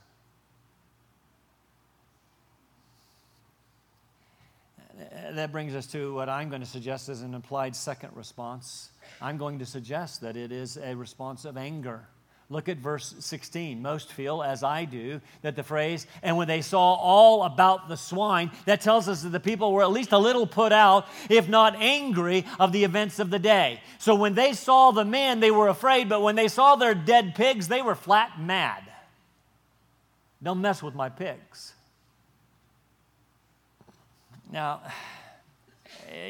That 5.35 5.53
brings 5.53 5.75
us 5.75 5.87
to 5.89 6.15
what 6.15 6.29
I'm 6.29 6.49
going 6.49 6.63
to 6.63 6.69
suggest 6.69 7.09
as 7.09 7.23
an 7.23 7.35
implied 7.35 7.77
second 7.77 8.11
response. 8.15 8.91
I'm 9.21 9.37
going 9.37 9.61
to 9.61 9.67
suggest 9.67 10.23
that 10.23 10.37
it 10.37 10.51
is 10.51 10.77
a 10.77 10.95
response 10.95 11.45
of 11.45 11.57
anger. 11.57 12.05
Look 12.49 12.69
at 12.69 12.79
verse 12.79 13.15
16. 13.21 13.81
Most 13.81 14.13
feel, 14.13 14.43
as 14.43 14.65
I 14.65 14.85
do, 14.85 15.21
that 15.43 15.55
the 15.55 15.63
phrase, 15.63 16.09
and 16.21 16.37
when 16.37 16.49
they 16.49 16.63
saw 16.63 16.95
all 16.95 17.45
about 17.45 17.89
the 17.89 17.97
swine, 17.97 18.51
that 18.65 18.81
tells 18.81 19.09
us 19.09 19.23
that 19.23 19.29
the 19.29 19.39
people 19.39 19.73
were 19.73 19.83
at 19.83 19.93
least 19.93 20.11
a 20.11 20.19
little 20.19 20.49
put 20.49 20.73
out, 20.73 21.07
if 21.29 21.49
not 21.49 21.77
angry, 21.77 22.45
of 22.59 22.73
the 22.73 22.83
events 22.83 23.21
of 23.21 23.31
the 23.31 23.39
day. 23.39 23.81
So 23.99 24.17
when 24.17 24.35
they 24.35 24.53
saw 24.53 24.91
the 24.91 25.05
men, 25.05 25.39
they 25.39 25.53
were 25.53 25.69
afraid, 25.69 26.09
but 26.09 26.23
when 26.23 26.35
they 26.35 26.49
saw 26.49 26.75
their 26.75 26.95
dead 26.95 27.37
pigs, 27.37 27.69
they 27.69 27.83
were 27.83 27.95
flat 27.95 28.41
mad. 28.41 28.83
Don't 30.43 30.61
mess 30.61 30.83
with 30.83 30.97
my 30.97 31.09
pigs. 31.09 31.73
Now, 34.51 34.81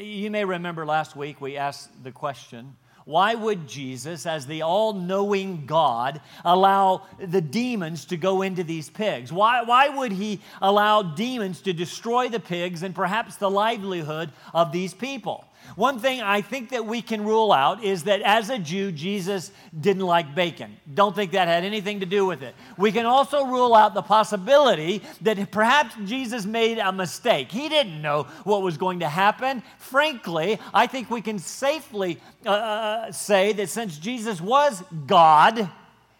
you 0.01 0.29
may 0.31 0.45
remember 0.45 0.85
last 0.85 1.15
week 1.15 1.41
we 1.41 1.57
asked 1.57 2.03
the 2.03 2.11
question 2.11 2.75
why 3.05 3.33
would 3.33 3.67
Jesus, 3.67 4.25
as 4.25 4.45
the 4.45 4.61
all 4.61 4.93
knowing 4.93 5.65
God, 5.65 6.21
allow 6.45 7.07
the 7.19 7.41
demons 7.41 8.05
to 8.05 8.17
go 8.17 8.41
into 8.41 8.63
these 8.63 8.89
pigs? 8.89 9.33
Why, 9.33 9.63
why 9.63 9.89
would 9.89 10.11
he 10.11 10.39
allow 10.61 11.01
demons 11.01 11.61
to 11.61 11.73
destroy 11.73 12.29
the 12.29 12.39
pigs 12.39 12.83
and 12.83 12.93
perhaps 12.93 13.37
the 13.37 13.49
livelihood 13.49 14.31
of 14.53 14.71
these 14.71 14.93
people? 14.93 15.45
One 15.75 15.99
thing 15.99 16.21
I 16.21 16.41
think 16.41 16.69
that 16.69 16.85
we 16.85 17.01
can 17.01 17.23
rule 17.23 17.51
out 17.51 17.83
is 17.83 18.03
that 18.03 18.21
as 18.21 18.49
a 18.49 18.59
Jew, 18.59 18.91
Jesus 18.91 19.51
didn't 19.79 20.05
like 20.05 20.35
bacon. 20.35 20.77
Don't 20.93 21.15
think 21.15 21.31
that 21.31 21.47
had 21.47 21.63
anything 21.63 22.01
to 22.01 22.05
do 22.05 22.25
with 22.25 22.43
it. 22.43 22.55
We 22.77 22.91
can 22.91 23.05
also 23.05 23.45
rule 23.45 23.73
out 23.73 23.93
the 23.93 24.01
possibility 24.01 25.01
that 25.21 25.51
perhaps 25.51 25.95
Jesus 26.05 26.45
made 26.45 26.77
a 26.77 26.91
mistake. 26.91 27.51
He 27.51 27.69
didn't 27.69 28.01
know 28.01 28.23
what 28.43 28.61
was 28.61 28.77
going 28.77 28.99
to 28.99 29.09
happen. 29.09 29.63
Frankly, 29.77 30.59
I 30.73 30.87
think 30.87 31.09
we 31.09 31.21
can 31.21 31.39
safely 31.39 32.19
uh, 32.45 32.49
uh 32.49 33.11
say 33.11 33.53
that 33.53 33.69
since 33.69 33.97
Jesus 33.97 34.41
was 34.41 34.83
God 35.07 35.69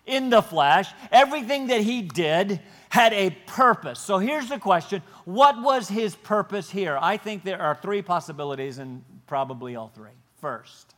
in 0.05 0.29
the 0.29 0.41
flesh, 0.41 0.91
everything 1.12 1.67
that 1.67 1.81
he 1.81 2.01
did 2.01 2.60
had 2.89 3.13
a 3.13 3.29
purpose. 3.48 4.00
So 4.00 4.17
here's 4.17 4.50
the 4.50 4.60
question 4.60 5.01
What 5.25 5.62
was 5.62 5.88
his 5.88 6.15
purpose 6.15 6.69
here? 6.69 6.98
I 7.01 7.17
think 7.17 7.43
there 7.43 7.62
are 7.62 7.75
three 7.75 8.01
possibilities, 8.01 8.77
and 8.77 9.03
probably 9.31 9.77
all 9.77 9.88
three. 9.88 10.11
First, 10.41 10.93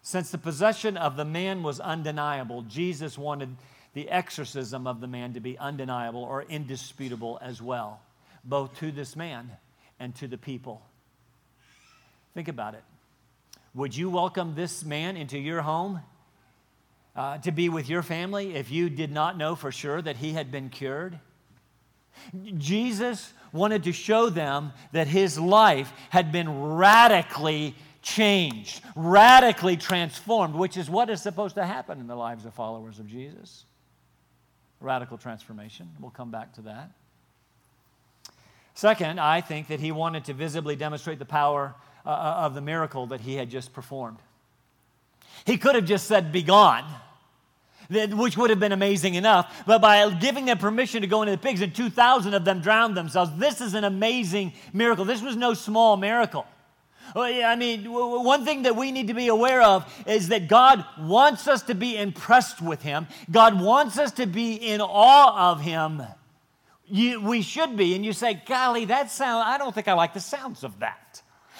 since 0.00 0.30
the 0.30 0.38
possession 0.38 0.96
of 0.96 1.18
the 1.18 1.26
man 1.26 1.62
was 1.62 1.78
undeniable, 1.78 2.62
Jesus 2.62 3.18
wanted 3.18 3.54
the 3.92 4.08
exorcism 4.08 4.86
of 4.86 5.02
the 5.02 5.08
man 5.08 5.34
to 5.34 5.40
be 5.40 5.58
undeniable 5.58 6.22
or 6.22 6.42
indisputable 6.44 7.38
as 7.42 7.60
well, 7.60 8.00
both 8.44 8.78
to 8.78 8.90
this 8.90 9.14
man 9.14 9.50
and 10.00 10.14
to 10.14 10.26
the 10.26 10.38
people. 10.38 10.80
Think 12.32 12.48
about 12.48 12.72
it. 12.72 12.82
Would 13.74 13.94
you 13.94 14.08
welcome 14.08 14.54
this 14.54 14.82
man 14.82 15.18
into 15.18 15.38
your 15.38 15.60
home 15.60 16.00
uh, 17.14 17.36
to 17.40 17.52
be 17.52 17.68
with 17.68 17.90
your 17.90 18.02
family 18.02 18.54
if 18.54 18.70
you 18.70 18.88
did 18.88 19.12
not 19.12 19.36
know 19.36 19.54
for 19.54 19.70
sure 19.70 20.00
that 20.00 20.16
he 20.16 20.32
had 20.32 20.50
been 20.50 20.70
cured? 20.70 21.20
Jesus 22.56 23.32
wanted 23.52 23.84
to 23.84 23.92
show 23.92 24.28
them 24.28 24.72
that 24.92 25.06
his 25.06 25.38
life 25.38 25.92
had 26.10 26.32
been 26.32 26.62
radically 26.74 27.74
changed, 28.02 28.82
radically 28.94 29.76
transformed, 29.76 30.54
which 30.54 30.76
is 30.76 30.88
what 30.88 31.10
is 31.10 31.22
supposed 31.22 31.54
to 31.56 31.64
happen 31.64 32.00
in 32.00 32.06
the 32.06 32.16
lives 32.16 32.44
of 32.44 32.54
followers 32.54 32.98
of 32.98 33.06
Jesus. 33.06 33.64
Radical 34.80 35.18
transformation. 35.18 35.88
We'll 36.00 36.10
come 36.10 36.30
back 36.30 36.54
to 36.54 36.62
that. 36.62 36.92
Second, 38.74 39.18
I 39.18 39.40
think 39.40 39.68
that 39.68 39.80
he 39.80 39.90
wanted 39.90 40.24
to 40.26 40.34
visibly 40.34 40.76
demonstrate 40.76 41.18
the 41.18 41.24
power 41.24 41.74
uh, 42.06 42.10
uh 42.10 42.46
of 42.46 42.54
the 42.54 42.60
miracle 42.60 43.06
that 43.08 43.20
he 43.20 43.34
had 43.34 43.50
just 43.50 43.72
performed. 43.72 44.18
He 45.44 45.56
could 45.58 45.74
have 45.74 45.84
just 45.84 46.06
said, 46.06 46.30
Be 46.30 46.42
gone 46.42 46.84
which 47.90 48.36
would 48.36 48.50
have 48.50 48.60
been 48.60 48.72
amazing 48.72 49.14
enough. 49.14 49.64
But 49.66 49.80
by 49.80 50.08
giving 50.14 50.46
them 50.46 50.58
permission 50.58 51.02
to 51.02 51.06
go 51.06 51.22
into 51.22 51.32
the 51.32 51.38
pigs, 51.38 51.60
and 51.62 51.74
2,000 51.74 52.34
of 52.34 52.44
them 52.44 52.60
drowned 52.60 52.96
themselves, 52.96 53.30
this 53.36 53.60
is 53.60 53.74
an 53.74 53.84
amazing 53.84 54.52
miracle. 54.72 55.04
This 55.04 55.22
was 55.22 55.36
no 55.36 55.54
small 55.54 55.96
miracle. 55.96 56.46
Oh, 57.16 57.22
I 57.22 57.56
mean, 57.56 57.90
one 57.90 58.44
thing 58.44 58.62
that 58.62 58.76
we 58.76 58.92
need 58.92 59.08
to 59.08 59.14
be 59.14 59.28
aware 59.28 59.62
of 59.62 59.90
is 60.06 60.28
that 60.28 60.48
God 60.48 60.84
wants 60.98 61.48
us 61.48 61.62
to 61.62 61.74
be 61.74 61.96
impressed 61.96 62.60
with 62.60 62.82
Him. 62.82 63.06
God 63.30 63.60
wants 63.60 63.98
us 63.98 64.12
to 64.12 64.26
be 64.26 64.54
in 64.54 64.82
awe 64.82 65.52
of 65.52 65.62
Him. 65.62 66.02
You, 66.86 67.20
we 67.22 67.40
should 67.40 67.76
be. 67.76 67.94
And 67.94 68.04
you 68.04 68.12
say, 68.12 68.42
golly, 68.46 68.86
that 68.86 69.10
sound, 69.10 69.44
I 69.44 69.56
don't 69.56 69.74
think 69.74 69.88
I 69.88 69.94
like 69.94 70.12
the 70.12 70.20
sounds 70.20 70.64
of 70.64 70.78
that. 70.80 71.07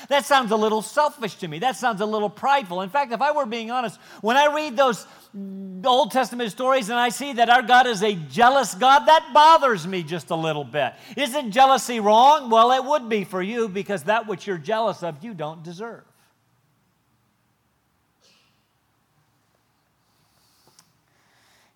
That 0.08 0.24
sounds 0.24 0.50
a 0.52 0.56
little 0.56 0.82
selfish 0.82 1.34
to 1.36 1.48
me. 1.48 1.58
That 1.58 1.76
sounds 1.76 2.00
a 2.00 2.06
little 2.06 2.30
prideful. 2.30 2.82
In 2.82 2.90
fact, 2.90 3.12
if 3.12 3.20
I 3.20 3.32
were 3.32 3.46
being 3.46 3.70
honest, 3.70 3.98
when 4.20 4.36
I 4.36 4.54
read 4.54 4.76
those 4.76 5.06
Old 5.84 6.12
Testament 6.12 6.50
stories 6.50 6.88
and 6.88 6.98
I 6.98 7.08
see 7.08 7.34
that 7.34 7.50
our 7.50 7.62
God 7.62 7.86
is 7.86 8.02
a 8.02 8.14
jealous 8.14 8.74
God, 8.74 9.06
that 9.06 9.30
bothers 9.34 9.86
me 9.86 10.02
just 10.02 10.30
a 10.30 10.36
little 10.36 10.64
bit. 10.64 10.94
Isn't 11.16 11.50
jealousy 11.50 12.00
wrong? 12.00 12.50
Well, 12.50 12.72
it 12.72 12.84
would 12.84 13.08
be 13.08 13.24
for 13.24 13.42
you 13.42 13.68
because 13.68 14.04
that 14.04 14.26
which 14.26 14.46
you're 14.46 14.58
jealous 14.58 15.02
of, 15.02 15.22
you 15.24 15.34
don't 15.34 15.62
deserve. 15.62 16.04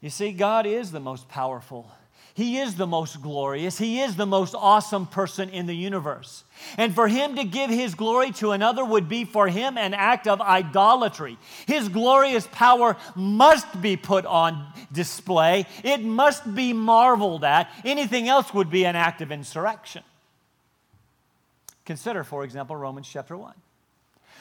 You 0.00 0.10
see, 0.10 0.32
God 0.32 0.66
is 0.66 0.90
the 0.90 1.00
most 1.00 1.28
powerful 1.28 1.90
he 2.34 2.58
is 2.58 2.76
the 2.76 2.86
most 2.86 3.20
glorious. 3.20 3.76
He 3.76 4.00
is 4.00 4.16
the 4.16 4.26
most 4.26 4.54
awesome 4.54 5.06
person 5.06 5.50
in 5.50 5.66
the 5.66 5.74
universe. 5.74 6.44
And 6.78 6.94
for 6.94 7.06
him 7.06 7.36
to 7.36 7.44
give 7.44 7.68
his 7.68 7.94
glory 7.94 8.30
to 8.32 8.52
another 8.52 8.84
would 8.84 9.08
be 9.08 9.24
for 9.24 9.48
him 9.48 9.76
an 9.76 9.92
act 9.92 10.26
of 10.26 10.40
idolatry. 10.40 11.36
His 11.66 11.88
glorious 11.88 12.48
power 12.50 12.96
must 13.14 13.82
be 13.82 13.96
put 13.96 14.24
on 14.24 14.66
display, 14.90 15.66
it 15.84 16.02
must 16.02 16.54
be 16.54 16.72
marveled 16.72 17.44
at. 17.44 17.70
Anything 17.84 18.28
else 18.28 18.54
would 18.54 18.70
be 18.70 18.84
an 18.84 18.96
act 18.96 19.20
of 19.20 19.30
insurrection. 19.30 20.02
Consider, 21.84 22.24
for 22.24 22.44
example, 22.44 22.76
Romans 22.76 23.08
chapter 23.08 23.36
1. 23.36 23.52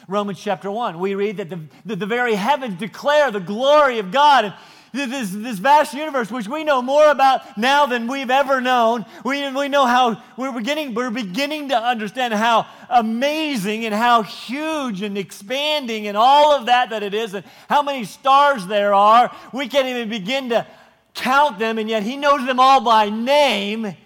Romans 0.08 0.40
chapter 0.40 0.70
1, 0.70 0.98
we 0.98 1.14
read 1.14 1.36
that 1.36 1.50
the, 1.50 1.60
that 1.84 1.98
the 1.98 2.06
very 2.06 2.34
heavens 2.34 2.78
declare 2.78 3.30
the 3.30 3.40
glory 3.40 3.98
of 3.98 4.10
God. 4.10 4.46
And 4.46 4.54
this, 4.92 5.30
this 5.30 5.58
vast 5.58 5.94
universe, 5.94 6.30
which 6.30 6.46
we 6.46 6.64
know 6.64 6.82
more 6.82 7.10
about 7.10 7.56
now 7.56 7.86
than 7.86 8.06
we've 8.06 8.30
ever 8.30 8.60
known. 8.60 9.06
We, 9.24 9.50
we 9.52 9.68
know 9.68 9.86
how 9.86 10.22
we're 10.36 10.52
beginning, 10.52 10.94
we're 10.94 11.10
beginning 11.10 11.70
to 11.70 11.76
understand 11.76 12.34
how 12.34 12.66
amazing 12.90 13.86
and 13.86 13.94
how 13.94 14.22
huge 14.22 15.00
and 15.02 15.16
expanding 15.16 16.08
and 16.08 16.16
all 16.16 16.52
of 16.52 16.66
that 16.66 16.90
that 16.90 17.02
it 17.02 17.14
is, 17.14 17.34
and 17.34 17.44
how 17.68 17.82
many 17.82 18.04
stars 18.04 18.66
there 18.66 18.92
are. 18.92 19.34
We 19.52 19.68
can't 19.68 19.88
even 19.88 20.10
begin 20.10 20.50
to 20.50 20.66
count 21.14 21.58
them, 21.58 21.78
and 21.78 21.88
yet 21.88 22.02
He 22.02 22.16
knows 22.16 22.46
them 22.46 22.60
all 22.60 22.82
by 22.82 23.08
name. 23.08 23.96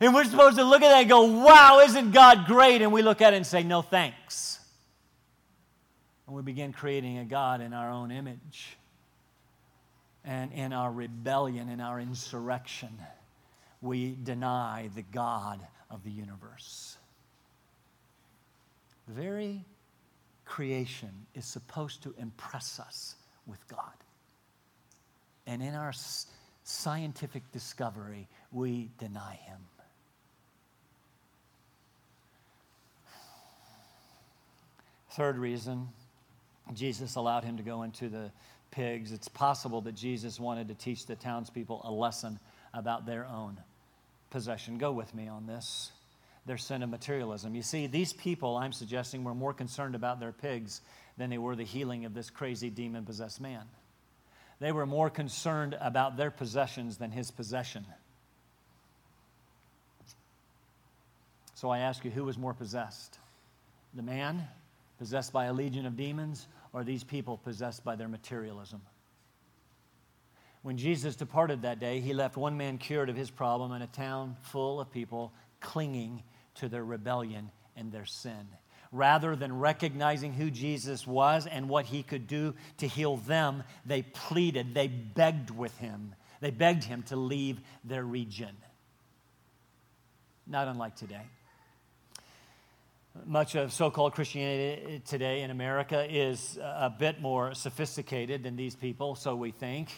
And 0.00 0.14
we're 0.14 0.24
supposed 0.24 0.56
to 0.56 0.64
look 0.64 0.82
at 0.82 0.88
that 0.90 1.00
and 1.02 1.08
go, 1.08 1.44
wow, 1.44 1.80
isn't 1.80 2.10
God 2.10 2.46
great? 2.46 2.82
And 2.82 2.92
we 2.92 3.02
look 3.02 3.22
at 3.22 3.32
it 3.32 3.36
and 3.36 3.46
say, 3.46 3.62
no 3.62 3.80
thanks. 3.80 4.58
And 6.26 6.34
we 6.34 6.42
begin 6.42 6.72
creating 6.72 7.18
a 7.18 7.24
God 7.24 7.60
in 7.60 7.72
our 7.72 7.90
own 7.90 8.10
image. 8.10 8.76
And 10.24 10.52
in 10.52 10.72
our 10.72 10.90
rebellion, 10.90 11.68
in 11.68 11.80
our 11.80 12.00
insurrection, 12.00 12.98
we 13.82 14.16
deny 14.22 14.88
the 14.94 15.02
God 15.02 15.60
of 15.90 16.02
the 16.02 16.10
universe. 16.10 16.96
The 19.06 19.14
very 19.14 19.64
creation 20.46 21.26
is 21.34 21.44
supposed 21.44 22.02
to 22.04 22.14
impress 22.18 22.80
us 22.80 23.16
with 23.46 23.66
God. 23.68 23.92
And 25.46 25.62
in 25.62 25.74
our 25.74 25.92
scientific 26.62 27.50
discovery, 27.52 28.28
we 28.50 28.88
deny 28.98 29.38
him. 29.44 29.58
Third 35.10 35.36
reason, 35.36 35.90
Jesus 36.72 37.14
allowed 37.14 37.44
him 37.44 37.58
to 37.58 37.62
go 37.62 37.82
into 37.82 38.08
the 38.08 38.32
pigs. 38.74 39.12
It's 39.12 39.28
possible 39.28 39.80
that 39.82 39.94
Jesus 39.94 40.38
wanted 40.40 40.68
to 40.68 40.74
teach 40.74 41.06
the 41.06 41.16
townspeople 41.16 41.82
a 41.84 41.90
lesson 41.90 42.38
about 42.72 43.06
their 43.06 43.26
own 43.26 43.58
possession. 44.30 44.78
Go 44.78 44.92
with 44.92 45.14
me 45.14 45.28
on 45.28 45.46
this. 45.46 45.92
Their 46.46 46.58
sin 46.58 46.82
of 46.82 46.90
materialism. 46.90 47.54
You 47.54 47.62
see, 47.62 47.86
these 47.86 48.12
people, 48.12 48.56
I'm 48.56 48.72
suggesting, 48.72 49.24
were 49.24 49.34
more 49.34 49.54
concerned 49.54 49.94
about 49.94 50.20
their 50.20 50.32
pigs 50.32 50.80
than 51.16 51.30
they 51.30 51.38
were 51.38 51.56
the 51.56 51.64
healing 51.64 52.04
of 52.04 52.12
this 52.12 52.28
crazy 52.28 52.68
demon 52.68 53.04
possessed 53.04 53.40
man. 53.40 53.62
They 54.60 54.72
were 54.72 54.86
more 54.86 55.08
concerned 55.08 55.76
about 55.80 56.16
their 56.16 56.30
possessions 56.30 56.98
than 56.98 57.10
his 57.10 57.30
possession. 57.30 57.86
So 61.54 61.70
I 61.70 61.78
ask 61.78 62.04
you, 62.04 62.10
who 62.10 62.24
was 62.24 62.36
more 62.36 62.52
possessed? 62.52 63.18
The 63.94 64.02
man 64.02 64.46
possessed 64.98 65.32
by 65.32 65.46
a 65.46 65.52
legion 65.52 65.86
of 65.86 65.96
demons, 65.96 66.46
or 66.74 66.84
these 66.84 67.04
people 67.04 67.38
possessed 67.38 67.82
by 67.84 67.96
their 67.96 68.08
materialism? 68.08 68.82
When 70.60 70.76
Jesus 70.76 71.14
departed 71.14 71.62
that 71.62 71.78
day, 71.78 72.00
he 72.00 72.12
left 72.12 72.36
one 72.36 72.56
man 72.56 72.78
cured 72.78 73.08
of 73.08 73.16
his 73.16 73.30
problem 73.30 73.72
and 73.72 73.84
a 73.84 73.86
town 73.86 74.36
full 74.42 74.80
of 74.80 74.90
people 74.90 75.32
clinging 75.60 76.22
to 76.56 76.68
their 76.68 76.84
rebellion 76.84 77.50
and 77.76 77.92
their 77.92 78.06
sin. 78.06 78.48
Rather 78.90 79.36
than 79.36 79.58
recognizing 79.58 80.32
who 80.32 80.50
Jesus 80.50 81.06
was 81.06 81.46
and 81.46 81.68
what 81.68 81.84
he 81.84 82.02
could 82.02 82.26
do 82.26 82.54
to 82.78 82.88
heal 82.88 83.16
them, 83.18 83.62
they 83.84 84.02
pleaded, 84.02 84.74
they 84.74 84.88
begged 84.88 85.50
with 85.50 85.76
him. 85.78 86.14
They 86.40 86.50
begged 86.50 86.84
him 86.84 87.02
to 87.04 87.16
leave 87.16 87.60
their 87.84 88.04
region. 88.04 88.56
Not 90.46 90.68
unlike 90.68 90.96
today. 90.96 91.22
Much 93.26 93.54
of 93.54 93.72
so 93.72 93.90
called 93.90 94.12
Christianity 94.12 95.00
today 95.06 95.42
in 95.42 95.50
America 95.50 96.06
is 96.10 96.58
a 96.58 96.90
bit 96.90 97.22
more 97.22 97.54
sophisticated 97.54 98.42
than 98.42 98.54
these 98.54 98.76
people, 98.76 99.14
so 99.14 99.34
we 99.34 99.50
think. 99.50 99.88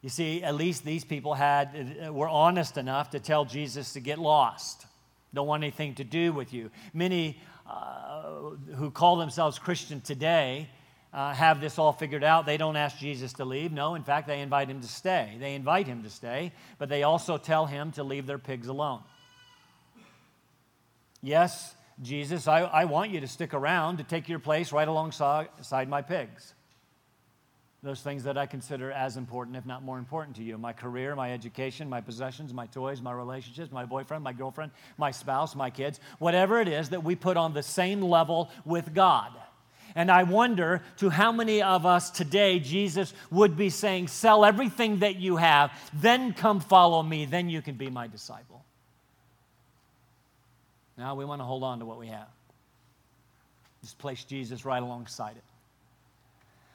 You 0.00 0.08
see, 0.08 0.44
at 0.44 0.54
least 0.54 0.84
these 0.84 1.04
people 1.04 1.34
had, 1.34 2.08
were 2.12 2.28
honest 2.28 2.76
enough 2.76 3.10
to 3.10 3.20
tell 3.20 3.44
Jesus 3.44 3.94
to 3.94 4.00
get 4.00 4.18
lost. 4.18 4.86
Don't 5.34 5.48
want 5.48 5.64
anything 5.64 5.94
to 5.96 6.04
do 6.04 6.32
with 6.32 6.52
you. 6.52 6.70
Many 6.94 7.40
uh, 7.68 8.30
who 8.76 8.92
call 8.92 9.16
themselves 9.16 9.58
Christian 9.58 10.00
today 10.00 10.68
uh, 11.12 11.34
have 11.34 11.60
this 11.60 11.78
all 11.78 11.92
figured 11.92 12.22
out. 12.22 12.46
They 12.46 12.58
don't 12.58 12.76
ask 12.76 12.96
Jesus 12.98 13.32
to 13.34 13.44
leave. 13.44 13.72
No, 13.72 13.96
in 13.96 14.04
fact, 14.04 14.28
they 14.28 14.40
invite 14.40 14.68
him 14.68 14.80
to 14.82 14.88
stay. 14.88 15.36
They 15.40 15.54
invite 15.56 15.88
him 15.88 16.04
to 16.04 16.10
stay, 16.10 16.52
but 16.78 16.88
they 16.88 17.02
also 17.02 17.38
tell 17.38 17.66
him 17.66 17.90
to 17.92 18.04
leave 18.04 18.26
their 18.26 18.38
pigs 18.38 18.68
alone. 18.68 19.00
Yes, 21.20 21.74
Jesus, 22.02 22.46
I, 22.46 22.60
I 22.60 22.84
want 22.84 23.10
you 23.10 23.20
to 23.20 23.26
stick 23.26 23.54
around 23.54 23.96
to 23.96 24.04
take 24.04 24.28
your 24.28 24.38
place 24.38 24.72
right 24.72 24.86
alongside 24.86 25.88
my 25.88 26.02
pigs. 26.02 26.54
Those 27.82 28.00
things 28.00 28.24
that 28.24 28.36
I 28.36 28.46
consider 28.46 28.90
as 28.90 29.16
important, 29.16 29.56
if 29.56 29.64
not 29.64 29.84
more 29.84 29.98
important 29.98 30.36
to 30.36 30.42
you 30.42 30.58
my 30.58 30.72
career, 30.72 31.14
my 31.14 31.32
education, 31.32 31.88
my 31.88 32.00
possessions, 32.00 32.52
my 32.52 32.66
toys, 32.66 33.00
my 33.00 33.12
relationships, 33.12 33.70
my 33.70 33.84
boyfriend, 33.84 34.24
my 34.24 34.32
girlfriend, 34.32 34.72
my 34.96 35.12
spouse, 35.12 35.54
my 35.54 35.70
kids, 35.70 36.00
whatever 36.18 36.60
it 36.60 36.66
is 36.66 36.88
that 36.88 37.04
we 37.04 37.14
put 37.14 37.36
on 37.36 37.54
the 37.54 37.62
same 37.62 38.02
level 38.02 38.50
with 38.64 38.94
God. 38.94 39.32
And 39.94 40.10
I 40.10 40.24
wonder 40.24 40.82
to 40.98 41.08
how 41.08 41.32
many 41.32 41.62
of 41.62 41.86
us 41.86 42.10
today 42.10 42.58
Jesus 42.58 43.14
would 43.30 43.56
be 43.56 43.70
saying, 43.70 44.08
Sell 44.08 44.44
everything 44.44 44.98
that 44.98 45.16
you 45.16 45.36
have, 45.36 45.72
then 45.94 46.32
come 46.32 46.60
follow 46.60 47.02
me, 47.02 47.24
then 47.24 47.48
you 47.48 47.62
can 47.62 47.76
be 47.76 47.90
my 47.90 48.06
disciple. 48.06 48.64
Now 50.98 51.14
we 51.14 51.24
want 51.24 51.40
to 51.40 51.44
hold 51.44 51.62
on 51.62 51.78
to 51.78 51.84
what 51.84 51.98
we 51.98 52.08
have. 52.08 52.26
Just 53.82 53.98
place 53.98 54.24
Jesus 54.24 54.64
right 54.64 54.82
alongside 54.82 55.36
it. 55.36 55.44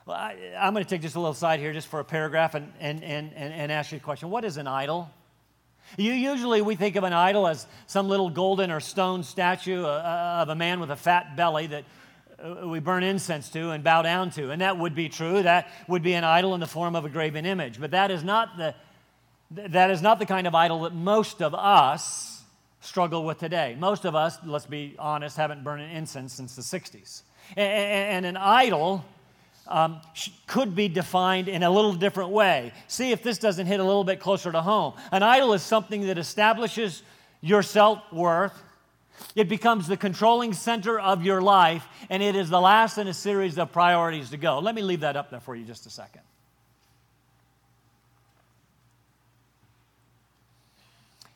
Well, 0.06 0.16
I, 0.16 0.38
am 0.56 0.74
going 0.74 0.84
to 0.84 0.90
take 0.90 1.02
just 1.02 1.16
a 1.16 1.20
little 1.20 1.34
side 1.34 1.60
here 1.60 1.74
just 1.74 1.88
for 1.88 2.00
a 2.00 2.06
paragraph 2.06 2.56
and, 2.56 2.72
and, 2.80 3.04
and, 3.04 3.34
and 3.34 3.72
ask 3.72 3.92
you 3.92 3.98
a 3.98 4.02
question. 4.02 4.30
What 4.30 4.46
is 4.46 4.56
an 4.56 4.68
idol? 4.68 5.10
You, 5.98 6.14
usually 6.14 6.62
we 6.62 6.76
think 6.76 6.96
of 6.96 7.04
an 7.04 7.12
idol 7.12 7.48
as 7.48 7.68
some 7.88 8.08
little 8.08 8.30
golden 8.30 8.72
or 8.72 8.80
stone 8.80 9.24
statue 9.24 9.84
uh, 9.84 9.88
uh, 9.88 10.42
of 10.44 10.50
a 10.50 10.56
man 10.56 10.80
with 10.80 10.92
a 10.92 10.96
fat 10.96 11.36
belly 11.36 11.68
that 11.68 11.84
uh, 12.40 12.68
we 12.68 12.80
burn 12.80 13.04
incense 13.04 13.50
to 13.50 13.72
and 13.72 13.84
bow 13.84 14.02
down 14.02 14.32
to. 14.32 14.52
And 14.52 14.62
that 14.62 14.78
would 14.78 14.96
be 14.96 15.10
true. 15.10 15.44
That 15.44 15.70
would 15.90 16.02
be 16.02 16.14
an 16.14 16.24
idol 16.24 16.54
in 16.54 16.62
the 16.62 16.68
form 16.68 16.96
of 16.96 17.04
a 17.04 17.10
graven 17.10 17.46
image. 17.46 17.80
But 17.80 17.92
that 17.92 18.10
is 18.10 18.24
not 18.24 18.58
the, 18.58 18.74
that 19.52 19.92
is 19.92 20.02
not 20.02 20.20
the 20.20 20.26
kind 20.26 20.48
of 20.48 20.56
idol 20.56 20.82
that 20.82 20.94
most 20.94 21.42
of 21.42 21.54
us 21.54 22.33
struggle 22.84 23.24
with 23.24 23.40
today. 23.40 23.76
Most 23.80 24.06
of 24.06 24.16
us, 24.16 24.38
let's 24.46 24.66
be 24.66 24.96
honest, 25.00 25.38
haven't 25.38 25.64
burned 25.64 25.82
an 25.82 25.90
incense 25.90 26.34
since 26.34 26.56
the 26.56 26.62
60s. 26.62 27.24
And, 27.56 28.26
an 28.26 28.38
idol 28.38 29.04
um, 29.68 30.02
could 30.48 30.76
be 30.76 30.88
defined 30.88 31.48
in 31.48 31.64
a 31.64 31.70
little 31.70 31.94
different 31.94 32.32
way. 32.32 32.72
See 32.88 33.12
if 33.12 33.24
this 33.24 33.38
doesn't 33.38 33.68
hit 33.68 33.80
a 33.80 33.84
little 33.84 34.04
bit 34.04 34.20
closer 34.20 34.52
to 34.52 34.62
home. 34.62 34.94
An 35.12 35.24
idol 35.24 35.54
is 35.54 35.62
something 35.62 36.08
that 36.08 36.18
establishes 36.18 37.04
your 37.42 37.64
self 37.64 38.00
worth. 38.12 38.54
It 39.36 39.48
becomes 39.48 39.88
the 39.88 39.98
controlling 39.98 40.54
center 40.54 41.00
of 41.00 41.24
your 41.24 41.42
life, 41.42 41.86
and 42.10 42.22
it 42.22 42.36
is 42.36 42.50
the 42.50 42.60
last 42.60 42.98
in 42.98 43.08
a 43.08 43.14
series 43.14 43.58
of 43.58 43.72
priorities 43.72 44.32
to 44.32 44.38
go. 44.38 44.60
Let 44.60 44.76
me 44.76 44.82
leave 44.82 45.02
that 45.02 45.16
up 45.16 45.30
there 45.30 45.40
for 45.40 45.56
you 45.56 45.66
just 45.66 45.86
a 45.86 45.90
second. 45.90 46.22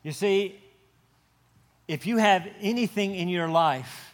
You 0.03 0.11
see, 0.11 0.59
if 1.87 2.05
you 2.05 2.17
have 2.17 2.47
anything 2.61 3.15
in 3.15 3.29
your 3.29 3.47
life 3.47 4.13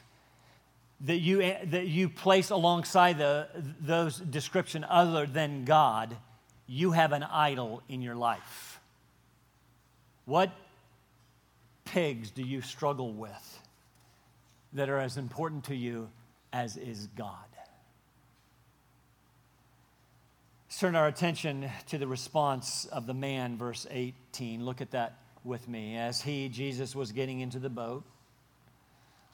that 1.02 1.18
you, 1.18 1.40
that 1.66 1.88
you 1.88 2.10
place 2.10 2.50
alongside 2.50 3.18
the, 3.18 3.48
those 3.82 4.18
description 4.18 4.84
other 4.84 5.26
than 5.26 5.66
God, 5.66 6.16
you 6.68 6.92
have 6.92 7.12
an 7.12 7.24
idol 7.24 7.82
in 7.90 8.02
your 8.02 8.16
life. 8.16 8.80
What 10.26 10.52
pigs 11.86 12.32
do 12.32 12.44
you 12.44 12.62
struggle 12.62 13.14
with 13.14 13.62
that 14.74 14.90
are 14.90 15.00
as 15.00 15.18
important 15.18 15.66
to 15.66 15.76
you 15.76 16.10
as 16.54 16.78
is 16.78 17.08
God? 17.18 17.38
turn 20.84 20.96
our 20.98 21.08
attention 21.08 21.70
to 21.88 21.98
the 21.98 22.06
response 22.06 22.84
of 22.92 23.08
the 23.08 23.14
man, 23.14 23.58
verse 23.58 23.88
18. 23.90 24.66
Look 24.66 24.82
at 24.82 24.92
that 24.92 25.18
with 25.44 25.68
me 25.68 25.98
as 25.98 26.22
he, 26.22 26.50
Jesus, 26.50 26.96
was 26.96 27.12
getting 27.12 27.40
into 27.40 27.60
the 27.60 27.70
boat. 27.70 28.04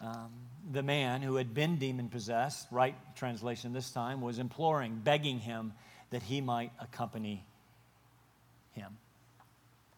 Um, 0.02 0.32
the 0.72 0.84
man 0.84 1.22
who 1.22 1.36
had 1.36 1.54
been 1.54 1.78
demon 1.78 2.10
possessed, 2.10 2.68
right 2.72 2.96
translation 3.16 3.74
this 3.74 3.92
time, 3.92 4.22
was 4.22 4.40
imploring, 4.40 5.02
begging 5.04 5.40
him 5.40 5.74
that 6.10 6.24
he 6.24 6.42
might 6.42 6.72
accompany 6.80 7.46
him 8.72 8.98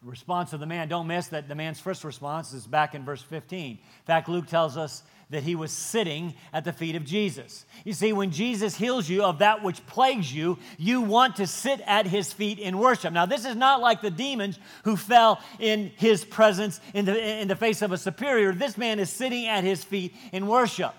response 0.04 0.52
of 0.52 0.60
the 0.60 0.66
man. 0.66 0.88
Don't 0.88 1.06
miss 1.06 1.28
that 1.28 1.48
the 1.48 1.54
man's 1.54 1.80
first 1.80 2.04
response 2.04 2.52
is 2.52 2.66
back 2.66 2.94
in 2.94 3.04
verse 3.04 3.22
15. 3.22 3.70
In 3.70 3.78
fact, 4.04 4.28
Luke 4.28 4.46
tells 4.46 4.76
us 4.76 5.02
that 5.30 5.42
he 5.42 5.54
was 5.54 5.70
sitting 5.70 6.34
at 6.52 6.64
the 6.64 6.72
feet 6.72 6.94
of 6.94 7.04
Jesus. 7.04 7.64
You 7.84 7.94
see, 7.94 8.12
when 8.12 8.30
Jesus 8.30 8.76
heals 8.76 9.08
you 9.08 9.22
of 9.22 9.38
that 9.38 9.62
which 9.62 9.84
plagues 9.86 10.32
you, 10.32 10.58
you 10.76 11.00
want 11.00 11.36
to 11.36 11.46
sit 11.46 11.80
at 11.86 12.06
his 12.06 12.32
feet 12.32 12.58
in 12.58 12.78
worship. 12.78 13.12
Now, 13.12 13.26
this 13.26 13.46
is 13.46 13.56
not 13.56 13.80
like 13.80 14.02
the 14.02 14.10
demons 14.10 14.58
who 14.84 14.96
fell 14.96 15.40
in 15.58 15.90
his 15.96 16.24
presence 16.24 16.80
in 16.92 17.06
the, 17.06 17.40
in 17.40 17.48
the 17.48 17.56
face 17.56 17.80
of 17.80 17.92
a 17.92 17.98
superior. 17.98 18.52
This 18.52 18.76
man 18.76 18.98
is 18.98 19.08
sitting 19.08 19.46
at 19.46 19.64
his 19.64 19.82
feet 19.82 20.14
in 20.32 20.46
worship. 20.46 20.94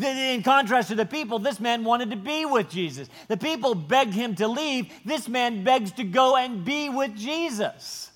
In 0.00 0.42
contrast 0.42 0.88
to 0.88 0.94
the 0.94 1.06
people, 1.06 1.38
this 1.38 1.58
man 1.58 1.84
wanted 1.84 2.10
to 2.10 2.16
be 2.16 2.44
with 2.44 2.70
Jesus. 2.70 3.08
The 3.28 3.36
people 3.36 3.74
begged 3.74 4.12
him 4.12 4.34
to 4.36 4.46
leave. 4.46 4.92
This 5.04 5.26
man 5.26 5.64
begs 5.64 5.90
to 5.92 6.04
go 6.04 6.36
and 6.36 6.64
be 6.64 6.90
with 6.90 7.16
Jesus. 7.16 8.09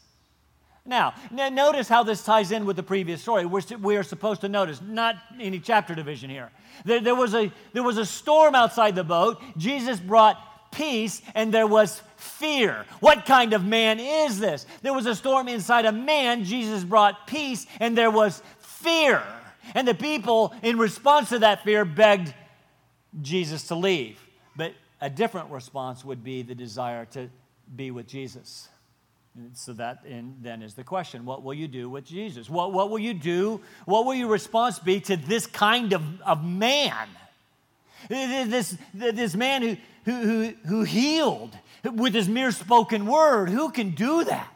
Now, 0.87 1.15
notice 1.31 1.89
how 1.89 2.03
this 2.03 2.23
ties 2.23 2.53
in 2.53 2.67
with 2.67 2.77
the 2.77 2.83
previous 2.83 3.23
story. 3.23 3.47
We're, 3.47 3.63
we 3.81 3.97
are 3.97 4.03
supposed 4.03 4.43
to 4.43 4.51
notice, 4.51 4.83
not 4.83 5.17
any 5.41 5.59
chapter 5.59 5.95
division 5.95 6.29
here. 6.29 6.51
There, 6.85 7.01
there, 7.01 7.15
was 7.15 7.35
a, 7.35 7.51
there 7.73 7.83
was 7.83 7.97
a 7.97 8.05
storm 8.05 8.55
outside 8.55 8.95
the 8.95 9.05
boat. 9.05 9.41
Jesus 9.57 9.99
brought 9.99 10.37
peace, 10.73 11.23
and 11.35 11.55
there 11.55 11.67
was 11.67 12.03
fear. 12.17 12.85
What 13.01 13.25
kind 13.25 13.55
of 13.55 13.65
man 13.65 13.99
is 13.99 14.39
this? 14.39 14.67
There 14.83 14.93
was 14.93 15.07
a 15.07 15.15
storm 15.15 15.49
inside 15.49 15.87
a 15.87 15.93
man. 15.93 16.45
Jesus 16.45 16.85
brought 16.85 17.27
peace, 17.27 17.67
and 17.81 17.97
there 17.97 18.11
was 18.11 18.43
fear. 18.59 19.23
And 19.75 19.89
the 19.89 19.95
people, 19.95 20.53
in 20.63 20.77
response 20.77 21.31
to 21.31 21.39
that 21.39 21.65
fear, 21.65 21.87
begged 21.87 22.35
Jesus 23.23 23.69
to 23.69 23.75
leave. 23.75 24.21
But 24.55 24.75
a 25.01 25.09
different 25.09 25.51
response 25.51 26.05
would 26.05 26.23
be 26.23 26.43
the 26.43 26.55
desire 26.55 27.07
to 27.07 27.31
be 27.75 27.91
with 27.91 28.07
Jesus. 28.07 28.69
So 29.55 29.73
that 29.75 30.05
then 30.05 30.63
is 30.63 30.75
the 30.75 30.85
question 30.85 31.25
what 31.25 31.43
will 31.43 31.55
you 31.55 31.67
do 31.67 31.91
with 31.91 32.05
Jesus? 32.05 32.49
What, 32.49 32.73
what 32.73 32.89
will 32.89 33.01
you 33.01 33.15
do? 33.15 33.61
What 33.85 34.07
will 34.07 34.15
your 34.15 34.29
response 34.29 34.79
be 34.79 35.01
to 35.01 35.17
this 35.17 35.47
kind 35.47 35.93
of, 35.93 36.03
of 36.23 36.45
man? 36.45 37.09
This, 38.09 38.77
this 38.93 39.35
man 39.35 39.79
who, 40.05 40.13
who, 40.13 40.53
who 40.67 40.83
healed 40.85 41.57
with 41.85 42.15
his 42.15 42.29
mere 42.29 42.53
spoken 42.53 43.07
word, 43.07 43.51
who 43.51 43.71
can 43.71 43.91
do 43.91 44.25
that? 44.25 44.51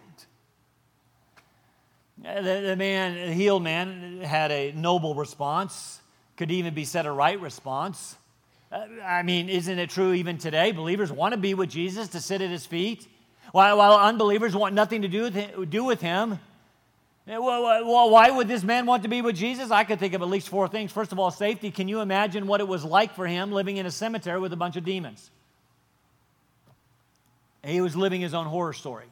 The, 2.23 2.63
the 2.67 2.77
man, 2.77 3.15
the 3.15 3.33
healed 3.33 3.63
man, 3.63 4.21
had 4.21 4.51
a 4.51 4.73
noble 4.73 5.15
response, 5.15 6.01
could 6.37 6.51
even 6.51 6.75
be 6.75 6.85
said 6.85 7.07
a 7.07 7.13
right 7.13 7.41
response. 7.41 8.17
Uh, 8.71 8.85
I 9.05 9.23
mean, 9.23 9.49
isn't 9.49 9.79
it 9.79 9.91
true 9.91 10.13
even 10.13 10.37
today? 10.39 10.73
Believers 10.73 11.11
want 11.11 11.33
to 11.33 11.39
be 11.39 11.55
with 11.55 11.71
Jesus, 11.71 12.09
to 12.09 12.21
sit 12.21 12.43
at 12.43 12.51
his 12.51 12.67
feet, 12.67 13.07
while, 13.53 13.79
while 13.79 13.97
unbelievers 13.97 14.55
want 14.55 14.75
nothing 14.75 15.03
to 15.03 15.09
do 15.09 15.23
with 15.23 15.35
him. 15.35 15.65
Do 15.67 15.85
with 15.85 16.01
him. 16.01 16.39
Why 17.27 18.31
would 18.31 18.49
this 18.49 18.63
man 18.63 18.87
want 18.87 19.03
to 19.03 19.09
be 19.09 19.21
with 19.21 19.37
Jesus? 19.37 19.71
I 19.71 19.85
could 19.85 19.99
think 19.99 20.15
of 20.15 20.23
at 20.23 20.29
least 20.29 20.49
four 20.49 20.67
things. 20.67 20.91
First 20.93 21.13
of 21.13 21.19
all, 21.19 21.31
safety. 21.31 21.71
Can 21.71 21.87
you 21.87 22.01
imagine 22.01 22.47
what 22.47 22.61
it 22.61 22.69
was 22.69 22.85
like 22.85 23.15
for 23.15 23.27
him 23.27 23.53
living 23.53 23.77
in 23.77 23.85
a 23.85 23.91
cemetery 23.91 24.41
with 24.41 24.53
a 24.53 24.57
bunch 24.57 24.77
of 24.77 24.85
demons? 24.85 25.31
He 27.63 27.81
was 27.81 27.95
living 27.97 28.21
his 28.23 28.33
own 28.33 28.47
horror 28.47 28.73
story. 28.73 29.05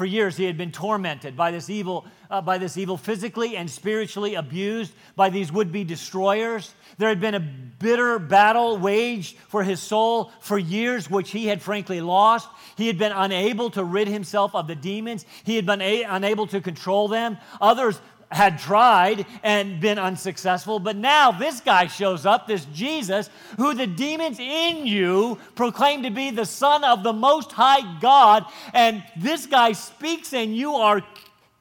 For 0.00 0.06
years, 0.06 0.38
he 0.38 0.44
had 0.44 0.56
been 0.56 0.72
tormented 0.72 1.36
by 1.36 1.50
this 1.50 1.68
evil, 1.68 2.06
uh, 2.30 2.40
by 2.40 2.56
this 2.56 2.78
evil, 2.78 2.96
physically 2.96 3.54
and 3.54 3.70
spiritually 3.70 4.34
abused 4.34 4.94
by 5.14 5.28
these 5.28 5.52
would-be 5.52 5.84
destroyers. 5.84 6.72
There 6.96 7.10
had 7.10 7.20
been 7.20 7.34
a 7.34 7.40
bitter 7.40 8.18
battle 8.18 8.78
waged 8.78 9.36
for 9.36 9.62
his 9.62 9.78
soul 9.78 10.32
for 10.40 10.58
years, 10.58 11.10
which 11.10 11.32
he 11.32 11.48
had 11.48 11.60
frankly 11.60 12.00
lost. 12.00 12.48
He 12.78 12.86
had 12.86 12.96
been 12.96 13.12
unable 13.12 13.68
to 13.72 13.84
rid 13.84 14.08
himself 14.08 14.54
of 14.54 14.66
the 14.68 14.74
demons. 14.74 15.26
He 15.44 15.56
had 15.56 15.66
been 15.66 15.82
a- 15.82 16.04
unable 16.04 16.46
to 16.46 16.62
control 16.62 17.06
them. 17.08 17.36
Others 17.60 18.00
had 18.30 18.58
tried 18.58 19.26
and 19.42 19.80
been 19.80 19.98
unsuccessful, 19.98 20.78
but 20.78 20.96
now 20.96 21.32
this 21.32 21.60
guy 21.60 21.86
shows 21.86 22.24
up, 22.24 22.46
this 22.46 22.64
Jesus, 22.66 23.28
who 23.56 23.74
the 23.74 23.86
demons 23.86 24.38
in 24.38 24.86
you 24.86 25.38
proclaim 25.56 26.04
to 26.04 26.10
be 26.10 26.30
the 26.30 26.46
Son 26.46 26.84
of 26.84 27.02
the 27.02 27.12
Most 27.12 27.50
High 27.52 27.98
God, 28.00 28.44
and 28.72 29.02
this 29.16 29.46
guy 29.46 29.72
speaks 29.72 30.32
and 30.32 30.56
you 30.56 30.74
are 30.74 31.02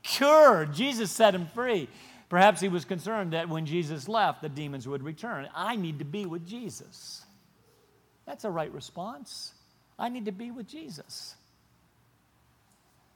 cured. 0.03 0.73
Jesus 0.73 1.11
set 1.11 1.33
him 1.33 1.47
free. 1.47 1.87
Perhaps 2.29 2.61
he 2.61 2.69
was 2.69 2.85
concerned 2.85 3.33
that 3.33 3.49
when 3.49 3.65
Jesus 3.65 4.07
left, 4.07 4.43
the 4.43 4.49
demons 4.49 4.87
would 4.87 5.01
return. 5.01 5.49
I 5.55 5.75
need 5.75 5.97
to 5.99 6.05
be 6.05 6.27
with 6.27 6.45
Jesus. 6.47 7.25
That's 8.27 8.45
a 8.45 8.51
right 8.51 8.71
response. 8.71 9.53
I 9.97 10.09
need 10.09 10.25
to 10.25 10.31
be 10.31 10.51
with 10.51 10.67
Jesus. 10.67 11.33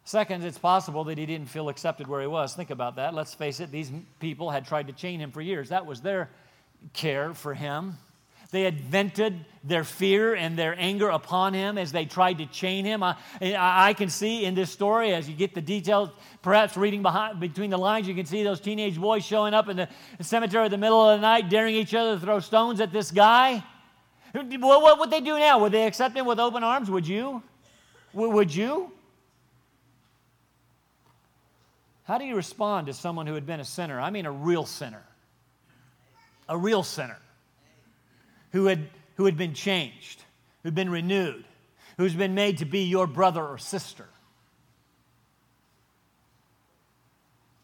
Second, 0.06 0.44
it's 0.44 0.58
possible 0.58 1.06
that 1.06 1.18
he 1.18 1.26
didn't 1.26 1.48
feel 1.48 1.70
accepted 1.70 2.08
where 2.08 2.20
he 2.20 2.28
was. 2.28 2.54
Think 2.54 2.72
about 2.72 2.98
that. 2.98 3.14
Let's 3.14 3.34
face 3.34 3.60
it, 3.60 3.72
these 3.72 3.92
people 4.20 4.50
had 4.50 4.66
tried 4.66 4.88
to 4.88 4.94
chain 4.94 5.20
him 5.20 5.32
for 5.32 5.42
years. 5.42 5.70
That 5.70 5.86
was 5.86 6.02
their 6.02 6.30
care 6.92 7.34
for 7.34 7.54
him. 7.54 7.98
They 8.52 8.62
had 8.62 8.80
vented 8.80 9.46
their 9.64 9.84
fear 9.84 10.36
and 10.36 10.56
their 10.56 10.76
anger 10.78 11.10
upon 11.10 11.56
him 11.56 11.80
as 11.80 11.92
they 11.92 12.06
tried 12.06 12.38
to 12.38 12.46
chain 12.46 12.86
him. 12.86 13.02
I, 13.02 13.16
I 13.42 13.94
can 13.94 14.10
see 14.10 14.46
in 14.46 14.54
this 14.54 14.70
story, 14.70 15.12
as 15.12 15.28
you 15.28 15.36
get 15.36 15.56
the 15.56 15.62
details, 15.62 16.10
perhaps 16.44 16.78
reading 16.78 17.02
behind, 17.02 17.40
between 17.40 17.72
the 17.72 17.80
lines, 17.80 18.08
you 18.08 18.14
can 18.14 18.28
see 18.28 18.44
those 18.44 18.60
teenage 18.60 19.00
boys 19.00 19.26
showing 19.26 19.56
up 19.56 19.70
in 19.70 19.78
the 19.78 19.88
cemetery 20.22 20.66
in 20.66 20.72
the 20.72 20.78
middle 20.78 21.02
of 21.02 21.20
the 21.20 21.22
night, 21.22 21.50
daring 21.50 21.74
each 21.74 21.96
other 21.96 22.14
to 22.14 22.24
throw 22.24 22.40
stones 22.40 22.80
at 22.80 22.92
this 22.94 23.10
guy. 23.10 23.64
What 24.34 25.00
would 25.00 25.10
they 25.10 25.22
do 25.22 25.40
now? 25.40 25.58
Would 25.60 25.72
they 25.72 25.88
accept 25.88 26.16
him 26.16 26.28
with 26.28 26.40
open 26.40 26.64
arms? 26.64 26.92
Would 26.92 27.08
you? 27.08 27.42
Would 28.14 28.54
you? 28.54 28.92
How 32.06 32.18
do 32.18 32.26
you 32.26 32.36
respond 32.36 32.88
to 32.88 32.94
someone 32.94 33.28
who 33.28 33.34
had 33.34 33.46
been 33.46 33.60
a 33.60 33.66
sinner? 33.66 34.00
I 34.00 34.10
mean, 34.10 34.26
a 34.26 34.32
real 34.32 34.66
sinner. 34.66 35.04
A 36.50 36.58
real 36.58 36.84
sinner 36.84 37.18
who 38.52 38.66
had, 38.66 38.88
who 39.16 39.26
had 39.26 39.38
been 39.38 39.54
changed, 39.54 40.22
who'd 40.62 40.76
been 40.76 40.90
renewed, 40.90 41.46
who's 41.98 42.14
been 42.14 42.36
made 42.36 42.60
to 42.60 42.66
be 42.66 42.84
your 42.84 43.08
brother 43.08 43.44
or 43.44 43.58
sister. 43.58 44.08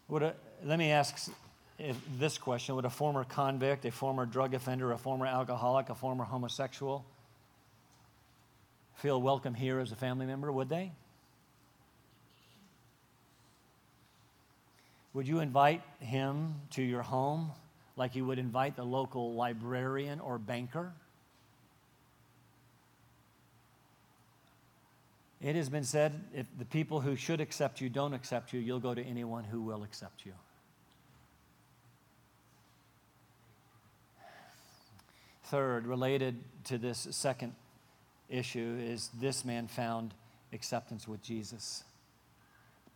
Would 0.08 0.22
a, 0.22 0.34
let 0.64 0.78
me 0.78 0.90
ask 0.90 1.30
this 2.18 2.38
question 2.38 2.74
Would 2.74 2.84
a 2.84 2.90
former 2.90 3.24
convict, 3.24 3.84
a 3.84 3.92
former 3.92 4.26
drug 4.26 4.54
offender, 4.54 4.92
a 4.92 4.98
former 4.98 5.26
alcoholic, 5.26 5.88
a 5.88 5.94
former 5.94 6.24
homosexual 6.24 7.04
feel 8.96 9.20
welcome 9.20 9.54
here 9.54 9.78
as 9.78 9.92
a 9.92 9.96
family 9.96 10.26
member? 10.26 10.52
Would 10.52 10.68
they? 10.68 10.92
Would 15.12 15.26
you 15.26 15.40
invite 15.40 15.82
him 15.98 16.54
to 16.70 16.82
your 16.82 17.02
home 17.02 17.50
like 17.96 18.14
you 18.14 18.24
would 18.26 18.38
invite 18.38 18.76
the 18.76 18.84
local 18.84 19.34
librarian 19.34 20.20
or 20.20 20.38
banker? 20.38 20.92
It 25.42 25.56
has 25.56 25.68
been 25.68 25.84
said 25.84 26.12
if 26.34 26.46
the 26.58 26.66
people 26.66 27.00
who 27.00 27.16
should 27.16 27.40
accept 27.40 27.80
you 27.80 27.88
don't 27.88 28.12
accept 28.12 28.52
you, 28.52 28.60
you'll 28.60 28.78
go 28.78 28.94
to 28.94 29.02
anyone 29.02 29.44
who 29.44 29.62
will 29.62 29.82
accept 29.82 30.26
you. 30.26 30.32
Third, 35.44 35.86
related 35.86 36.36
to 36.64 36.78
this 36.78 37.08
second 37.10 37.54
issue, 38.28 38.78
is 38.80 39.10
this 39.18 39.44
man 39.44 39.66
found 39.66 40.14
acceptance 40.52 41.08
with 41.08 41.22
Jesus. 41.22 41.82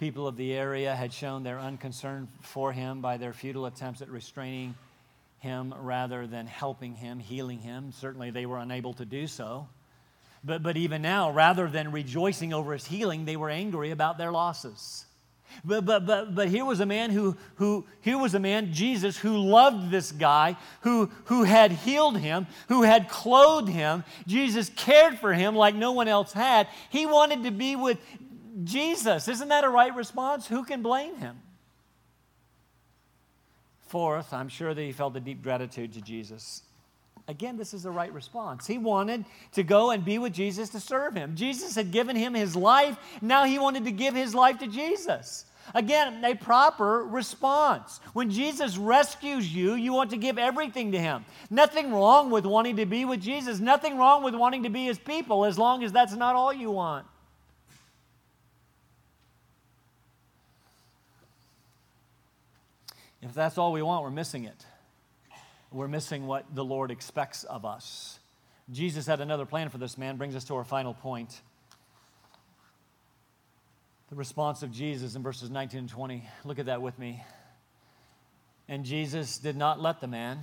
People 0.04 0.28
of 0.28 0.36
the 0.36 0.52
area 0.52 0.94
had 0.94 1.14
shown 1.14 1.44
their 1.44 1.58
unconcern 1.58 2.28
for 2.42 2.74
him 2.74 3.00
by 3.00 3.16
their 3.16 3.32
futile 3.32 3.64
attempts 3.64 4.02
at 4.02 4.10
restraining 4.10 4.74
him 5.38 5.72
rather 5.80 6.26
than 6.26 6.46
helping 6.46 6.94
him, 6.94 7.18
healing 7.18 7.58
him. 7.58 7.90
Certainly, 7.90 8.32
they 8.32 8.44
were 8.44 8.58
unable 8.58 8.92
to 8.92 9.06
do 9.06 9.26
so. 9.26 9.66
But, 10.44 10.62
but 10.62 10.76
even 10.76 11.00
now, 11.00 11.30
rather 11.30 11.68
than 11.68 11.90
rejoicing 11.90 12.52
over 12.52 12.74
his 12.74 12.84
healing, 12.84 13.24
they 13.24 13.38
were 13.38 13.48
angry 13.48 13.92
about 13.92 14.18
their 14.18 14.30
losses. 14.30 15.06
But, 15.64 15.86
but, 15.86 16.04
but, 16.04 16.34
but 16.34 16.48
here 16.48 16.64
was 16.64 16.80
a 16.80 16.86
man 16.86 17.10
who, 17.10 17.36
who, 17.56 17.86
here 18.00 18.18
was 18.18 18.34
a 18.34 18.38
man, 18.38 18.72
Jesus, 18.72 19.16
who 19.16 19.38
loved 19.38 19.90
this 19.90 20.12
guy, 20.12 20.56
who, 20.82 21.10
who 21.26 21.44
had 21.44 21.72
healed 21.72 22.18
him, 22.18 22.46
who 22.68 22.82
had 22.82 23.08
clothed 23.08 23.68
him. 23.68 24.04
Jesus 24.26 24.70
cared 24.70 25.18
for 25.18 25.32
him 25.32 25.54
like 25.54 25.74
no 25.74 25.92
one 25.92 26.08
else 26.08 26.32
had. 26.32 26.68
He 26.90 27.06
wanted 27.06 27.44
to 27.44 27.50
be 27.50 27.76
with 27.76 27.98
Jesus. 28.62 29.26
Isn't 29.26 29.48
that 29.48 29.64
a 29.64 29.68
right 29.68 29.94
response? 29.94 30.46
Who 30.46 30.64
can 30.64 30.82
blame 30.82 31.16
him? 31.16 31.40
Fourth, 33.88 34.32
I'm 34.32 34.48
sure 34.48 34.74
that 34.74 34.82
he 34.82 34.92
felt 34.92 35.16
a 35.16 35.20
deep 35.20 35.42
gratitude 35.42 35.92
to 35.94 36.00
Jesus. 36.00 36.62
Again, 37.26 37.56
this 37.56 37.72
is 37.72 37.84
the 37.84 37.90
right 37.90 38.12
response. 38.12 38.66
He 38.66 38.76
wanted 38.76 39.24
to 39.52 39.62
go 39.62 39.90
and 39.90 40.04
be 40.04 40.18
with 40.18 40.34
Jesus 40.34 40.68
to 40.70 40.80
serve 40.80 41.14
him. 41.14 41.36
Jesus 41.36 41.74
had 41.74 41.90
given 41.90 42.16
him 42.16 42.34
his 42.34 42.54
life. 42.54 42.98
Now 43.22 43.44
he 43.44 43.58
wanted 43.58 43.84
to 43.84 43.92
give 43.92 44.14
his 44.14 44.34
life 44.34 44.58
to 44.58 44.66
Jesus. 44.66 45.46
Again, 45.74 46.22
a 46.22 46.34
proper 46.34 47.04
response. 47.04 48.00
When 48.12 48.30
Jesus 48.30 48.76
rescues 48.76 49.54
you, 49.54 49.74
you 49.74 49.94
want 49.94 50.10
to 50.10 50.18
give 50.18 50.38
everything 50.38 50.92
to 50.92 50.98
him. 50.98 51.24
Nothing 51.48 51.92
wrong 51.92 52.30
with 52.30 52.44
wanting 52.44 52.76
to 52.76 52.84
be 52.84 53.06
with 53.06 53.22
Jesus. 53.22 53.60
Nothing 53.60 53.96
wrong 53.96 54.22
with 54.22 54.34
wanting 54.34 54.64
to 54.64 54.70
be 54.70 54.84
his 54.84 54.98
people 54.98 55.46
as 55.46 55.58
long 55.58 55.82
as 55.82 55.92
that's 55.92 56.14
not 56.14 56.36
all 56.36 56.52
you 56.52 56.70
want. 56.70 57.06
If 63.24 63.32
that's 63.32 63.56
all 63.56 63.72
we 63.72 63.80
want, 63.80 64.02
we're 64.04 64.10
missing 64.10 64.44
it. 64.44 64.66
We're 65.72 65.88
missing 65.88 66.26
what 66.26 66.54
the 66.54 66.64
Lord 66.64 66.90
expects 66.90 67.44
of 67.44 67.64
us. 67.64 68.18
Jesus 68.70 69.06
had 69.06 69.20
another 69.20 69.46
plan 69.46 69.70
for 69.70 69.78
this 69.78 69.96
man, 69.96 70.18
brings 70.18 70.36
us 70.36 70.44
to 70.44 70.56
our 70.56 70.64
final 70.64 70.92
point. 70.92 71.40
The 74.10 74.16
response 74.16 74.62
of 74.62 74.70
Jesus 74.70 75.14
in 75.14 75.22
verses 75.22 75.48
19 75.48 75.80
and 75.80 75.88
20. 75.88 76.22
Look 76.44 76.58
at 76.58 76.66
that 76.66 76.82
with 76.82 76.98
me. 76.98 77.22
And 78.68 78.84
Jesus 78.84 79.38
did 79.38 79.56
not 79.56 79.80
let 79.80 80.02
the 80.02 80.06
man, 80.06 80.38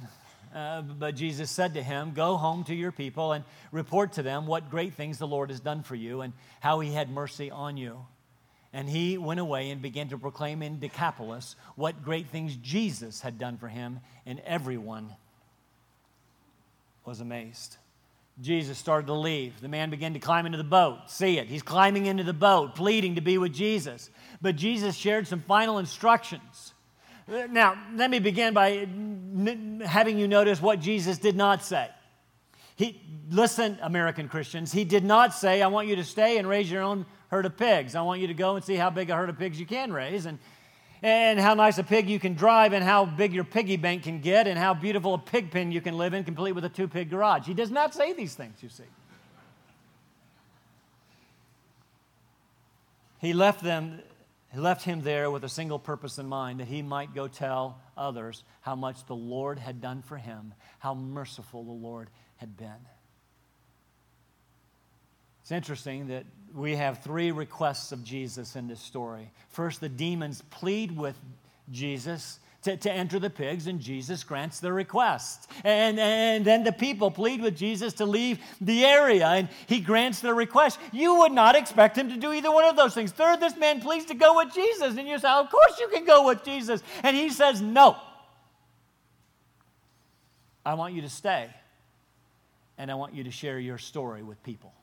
uh, 0.54 0.82
but 0.82 1.16
Jesus 1.16 1.52
said 1.52 1.76
to 1.76 1.84
him, 1.84 2.14
Go 2.14 2.36
home 2.36 2.64
to 2.64 2.74
your 2.74 2.92
people 2.92 3.32
and 3.32 3.46
report 3.72 4.14
to 4.14 4.24
them 4.24 4.48
what 4.48 4.72
great 4.72 4.96
things 4.96 5.20
the 5.20 5.28
Lord 5.28 5.52
has 5.52 5.60
done 5.60 5.84
for 5.84 5.96
you 5.96 6.22
and 6.22 6.34
how 6.60 6.80
he 6.80 6.92
had 6.92 7.12
mercy 7.12 7.52
on 7.52 7.78
you. 7.78 8.06
And 8.74 8.90
he 8.90 9.18
went 9.18 9.40
away 9.40 9.70
and 9.70 9.82
began 9.82 10.08
to 10.10 10.18
proclaim 10.18 10.62
in 10.62 10.80
Decapolis 10.80 11.56
what 11.76 12.04
great 12.04 12.28
things 12.28 12.56
Jesus 12.56 13.22
had 13.22 13.38
done 13.38 13.58
for 13.58 13.68
him, 13.68 14.00
and 14.26 14.40
everyone 14.46 15.14
was 17.04 17.20
amazed. 17.20 17.78
Jesus 18.42 18.78
started 18.78 19.08
to 19.08 19.14
leave. 19.14 19.60
The 19.60 19.68
man 19.68 19.90
began 19.90 20.14
to 20.14 20.20
climb 20.20 20.46
into 20.46 20.58
the 20.58 20.64
boat. 20.64 21.00
See 21.08 21.38
it. 21.38 21.48
He's 21.48 21.62
climbing 21.62 22.06
into 22.06 22.24
the 22.24 22.34
boat, 22.34 22.76
pleading 22.76 23.16
to 23.16 23.22
be 23.22 23.38
with 23.38 23.54
Jesus. 23.54 24.10
But 24.42 24.56
Jesus 24.56 24.96
shared 24.96 25.28
some 25.28 25.42
final 25.42 25.78
instructions. 25.78 26.74
Now, 27.28 27.78
let 27.96 28.10
me 28.10 28.20
begin 28.20 28.54
by 28.54 28.88
having 29.86 30.18
you 30.18 30.28
notice 30.28 30.62
what 30.62 30.80
Jesus 30.80 31.18
did 31.18 31.36
not 31.36 31.64
say. 31.64 31.90
He, 32.82 33.00
listen, 33.30 33.78
American 33.84 34.28
Christians, 34.28 34.72
he 34.72 34.86
did 34.86 35.04
not 35.04 35.36
say, 35.36 35.62
I 35.62 35.68
want 35.68 35.88
you 35.88 35.98
to 35.98 36.04
stay 36.04 36.40
and 36.40 36.48
raise 36.48 36.72
your 36.72 36.82
own 36.82 37.06
herd 37.28 37.46
of 37.46 37.56
pigs. 37.56 37.94
I 37.94 38.02
want 38.02 38.22
you 38.22 38.28
to 38.28 38.34
go 38.34 38.56
and 38.56 38.66
see 38.66 38.74
how 38.74 38.90
big 38.90 39.12
a 39.12 39.16
herd 39.16 39.30
of 39.30 39.38
pigs 39.38 39.60
you 39.60 39.68
can 39.68 39.94
raise. 39.94 40.26
And 40.26 40.40
and 41.04 41.40
how 41.40 41.56
nice 41.56 41.80
a 41.80 41.84
pig 41.84 42.08
you 42.10 42.20
can 42.20 42.36
drive, 42.36 42.74
and 42.74 42.84
how 42.84 43.06
big 43.06 43.34
your 43.34 43.44
piggy 43.44 43.76
bank 43.76 44.04
can 44.04 44.20
get, 44.22 44.48
and 44.48 44.58
how 44.58 44.76
beautiful 44.76 45.16
a 45.16 45.18
pig 45.18 45.50
pen 45.50 45.72
you 45.72 45.82
can 45.82 45.98
live 45.98 46.14
in, 46.14 46.24
complete 46.24 46.52
with 46.52 46.64
a 46.64 46.70
two 46.70 46.88
pig 46.88 47.10
garage. 47.10 47.48
He 47.48 47.56
does 47.56 47.72
not 47.72 47.96
say 47.96 48.14
these 48.14 48.36
things, 48.36 48.62
you 48.62 48.70
see. 48.70 48.84
He 53.20 53.34
left 53.34 53.64
them. 53.64 54.02
He 54.54 54.60
left 54.60 54.84
him 54.84 55.02
there 55.02 55.32
with 55.32 55.44
a 55.44 55.50
single 55.50 55.80
purpose 55.80 56.18
in 56.20 56.28
mind 56.28 56.60
that 56.60 56.68
he 56.68 56.82
might 56.82 57.16
go 57.16 57.28
tell 57.28 57.80
others 57.98 58.44
how 58.62 58.76
much 58.76 59.06
the 59.06 59.16
Lord 59.16 59.58
had 59.58 59.82
done 59.82 60.02
for 60.02 60.18
him, 60.18 60.54
how 60.80 60.94
merciful 60.94 61.64
the 61.64 61.72
Lord 61.72 62.10
had 62.42 62.58
been. 62.58 62.88
It's 65.44 65.52
interesting 65.52 66.08
that 66.08 66.26
we 66.56 66.76
have 66.76 67.04
three 67.04 67.32
requests 67.32 67.92
of 67.92 68.04
Jesus 68.04 68.56
in 68.56 68.68
this 68.68 68.80
story. 68.80 69.30
First, 69.50 69.80
the 69.80 69.90
demons 69.90 70.42
plead 70.50 70.98
with 70.98 71.16
Jesus 71.72 72.40
to, 72.64 72.76
to 72.78 72.92
enter 72.92 73.20
the 73.20 73.30
pigs, 73.30 73.68
and 73.68 73.80
Jesus 73.80 74.24
grants 74.24 74.60
their 74.60 74.74
request. 74.74 75.52
And, 75.64 76.00
and 76.00 76.44
then 76.44 76.64
the 76.64 76.72
people 76.72 77.12
plead 77.12 77.44
with 77.44 77.56
Jesus 77.56 77.94
to 77.94 78.06
leave 78.06 78.40
the 78.60 78.86
area, 78.86 79.28
and 79.28 79.48
he 79.68 79.80
grants 79.80 80.20
their 80.20 80.34
request. 80.34 80.80
You 80.92 81.20
would 81.20 81.32
not 81.32 81.56
expect 81.56 81.96
him 81.96 82.10
to 82.10 82.18
do 82.18 82.34
either 82.34 82.52
one 82.52 82.66
of 82.66 82.76
those 82.76 82.96
things. 82.96 83.12
Third, 83.12 83.40
this 83.40 83.56
man 83.56 83.82
pleads 83.82 84.06
to 84.06 84.16
go 84.16 84.38
with 84.38 84.52
Jesus, 84.52 84.98
and 84.98 85.08
you 85.08 85.20
say, 85.20 85.30
Of 85.30 85.52
course 85.52 85.80
you 85.80 85.90
can 85.90 86.06
go 86.06 86.26
with 86.26 86.44
Jesus. 86.44 86.82
And 87.04 87.16
he 87.16 87.30
says, 87.30 87.62
No. 87.62 87.98
I 90.66 90.74
want 90.74 90.96
you 90.96 91.02
to 91.02 91.10
stay, 91.10 91.50
and 92.82 92.90
I 92.90 92.96
want 92.96 93.14
you 93.14 93.26
to 93.26 93.32
share 93.32 93.60
your 93.60 93.78
story 93.78 94.24
with 94.24 94.42
people. 94.42 94.74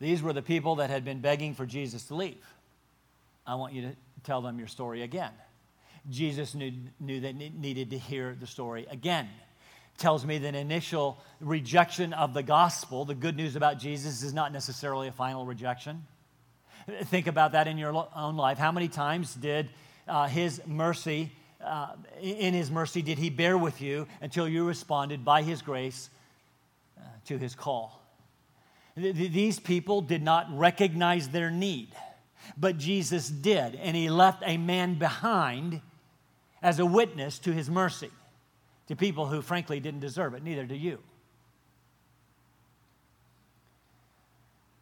These 0.00 0.22
were 0.22 0.32
the 0.32 0.40
people 0.40 0.76
that 0.76 0.88
had 0.88 1.04
been 1.04 1.20
begging 1.20 1.54
for 1.54 1.66
Jesus 1.66 2.04
to 2.04 2.14
leave. 2.14 2.42
I 3.46 3.56
want 3.56 3.74
you 3.74 3.82
to 3.82 3.96
tell 4.22 4.40
them 4.40 4.58
your 4.58 4.68
story 4.68 5.02
again. 5.02 5.32
Jesus 6.08 6.54
knew, 6.54 6.72
knew 6.98 7.20
they 7.20 7.34
needed 7.34 7.90
to 7.90 7.98
hear 7.98 8.34
the 8.40 8.46
story 8.46 8.86
again. 8.90 9.28
Tells 9.98 10.24
me 10.24 10.38
that 10.38 10.54
initial 10.54 11.18
rejection 11.42 12.14
of 12.14 12.32
the 12.32 12.42
gospel, 12.42 13.04
the 13.04 13.14
good 13.14 13.36
news 13.36 13.54
about 13.54 13.78
Jesus, 13.78 14.22
is 14.22 14.32
not 14.32 14.50
necessarily 14.50 15.08
a 15.08 15.12
final 15.12 15.44
rejection. 15.44 16.06
Think 17.04 17.26
about 17.26 17.52
that 17.52 17.68
in 17.68 17.76
your 17.76 18.08
own 18.16 18.38
life. 18.38 18.56
How 18.56 18.72
many 18.72 18.88
times 18.88 19.34
did 19.34 19.68
uh, 20.08 20.26
his 20.26 20.62
mercy, 20.66 21.32
uh, 21.64 21.96
in 22.20 22.54
his 22.54 22.70
mercy, 22.70 23.02
did 23.02 23.18
he 23.18 23.30
bear 23.30 23.56
with 23.56 23.80
you 23.80 24.06
until 24.20 24.48
you 24.48 24.66
responded 24.66 25.24
by 25.24 25.42
his 25.42 25.62
grace 25.62 26.10
uh, 26.98 27.02
to 27.26 27.38
his 27.38 27.54
call? 27.54 28.00
These 28.96 29.58
people 29.58 30.02
did 30.02 30.22
not 30.22 30.46
recognize 30.56 31.28
their 31.28 31.50
need, 31.50 31.88
but 32.56 32.78
Jesus 32.78 33.28
did, 33.28 33.74
and 33.74 33.96
he 33.96 34.08
left 34.08 34.42
a 34.46 34.56
man 34.56 34.94
behind 34.94 35.80
as 36.62 36.78
a 36.78 36.86
witness 36.86 37.38
to 37.40 37.52
his 37.52 37.68
mercy 37.68 38.10
to 38.86 38.96
people 38.96 39.26
who 39.26 39.42
frankly 39.42 39.80
didn't 39.80 40.00
deserve 40.00 40.34
it, 40.34 40.42
neither 40.42 40.64
do 40.64 40.76
you. 40.76 40.98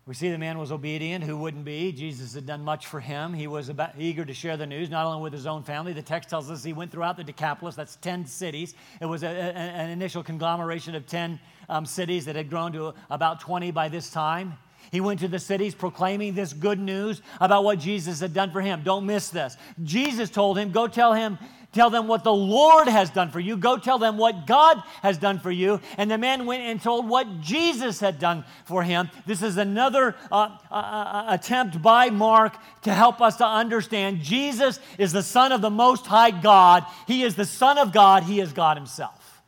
We 0.04 0.14
see 0.14 0.30
the 0.30 0.38
man 0.38 0.58
was 0.58 0.72
obedient. 0.72 1.22
Who 1.22 1.36
wouldn't 1.36 1.64
be? 1.64 1.92
Jesus 1.92 2.34
had 2.34 2.44
done 2.44 2.64
much 2.64 2.88
for 2.88 2.98
him. 2.98 3.32
He 3.32 3.46
was 3.46 3.68
about, 3.68 3.92
eager 3.96 4.24
to 4.24 4.34
share 4.34 4.56
the 4.56 4.66
news, 4.66 4.90
not 4.90 5.06
only 5.06 5.22
with 5.22 5.32
his 5.32 5.46
own 5.46 5.62
family. 5.62 5.92
The 5.92 6.02
text 6.02 6.28
tells 6.28 6.50
us 6.50 6.64
he 6.64 6.72
went 6.72 6.90
throughout 6.90 7.16
the 7.16 7.22
Decapolis. 7.22 7.76
That's 7.76 7.94
10 7.96 8.26
cities. 8.26 8.74
It 9.00 9.06
was 9.06 9.22
a, 9.22 9.28
a, 9.28 9.30
an 9.30 9.90
initial 9.90 10.24
conglomeration 10.24 10.96
of 10.96 11.06
10 11.06 11.38
um, 11.68 11.86
cities 11.86 12.24
that 12.24 12.34
had 12.34 12.50
grown 12.50 12.72
to 12.72 12.94
about 13.10 13.40
20 13.40 13.70
by 13.70 13.88
this 13.88 14.10
time. 14.10 14.54
He 14.90 15.00
went 15.00 15.20
to 15.20 15.28
the 15.28 15.38
cities 15.38 15.72
proclaiming 15.72 16.34
this 16.34 16.52
good 16.52 16.80
news 16.80 17.22
about 17.40 17.62
what 17.62 17.78
Jesus 17.78 18.18
had 18.18 18.34
done 18.34 18.50
for 18.50 18.60
him. 18.60 18.82
Don't 18.82 19.06
miss 19.06 19.28
this. 19.28 19.56
Jesus 19.84 20.30
told 20.30 20.58
him, 20.58 20.72
Go 20.72 20.88
tell 20.88 21.14
him 21.14 21.38
Tell 21.72 21.88
them 21.88 22.06
what 22.06 22.22
the 22.22 22.32
Lord 22.32 22.87
has 22.87 23.08
done 23.08 23.30
for 23.30 23.40
you. 23.40 23.56
Go 23.56 23.78
tell 23.78 23.98
them 23.98 24.18
what 24.18 24.46
God 24.46 24.82
has 25.00 25.16
done 25.16 25.38
for 25.38 25.50
you. 25.50 25.80
And 25.96 26.11
the 26.11 26.18
man 26.18 26.44
went 26.44 26.62
and 26.62 26.80
told 26.80 27.08
what 27.08 27.40
Jesus 27.40 27.98
had 27.98 28.18
done 28.18 28.44
for 28.66 28.82
him. 28.82 29.08
This 29.24 29.42
is 29.42 29.56
another 29.56 30.14
uh, 30.30 30.56
uh, 30.70 30.74
uh, 30.74 31.24
attempt 31.28 31.80
by 31.80 32.11
Mark 32.11 32.54
to 32.82 32.92
help 32.92 33.22
us 33.22 33.37
to 33.37 33.46
understand 33.46 34.20
Jesus 34.20 34.80
is 34.98 35.12
the 35.12 35.22
Son 35.22 35.50
of 35.50 35.62
the 35.62 35.70
Most 35.70 36.06
High 36.06 36.30
God. 36.30 36.85
He 37.06 37.22
is 37.22 37.37
the 37.37 37.46
Son 37.46 37.78
of 37.78 37.90
God. 37.90 38.24
He 38.24 38.38
is 38.38 38.52
God 38.52 38.76
Himself. 38.76 39.42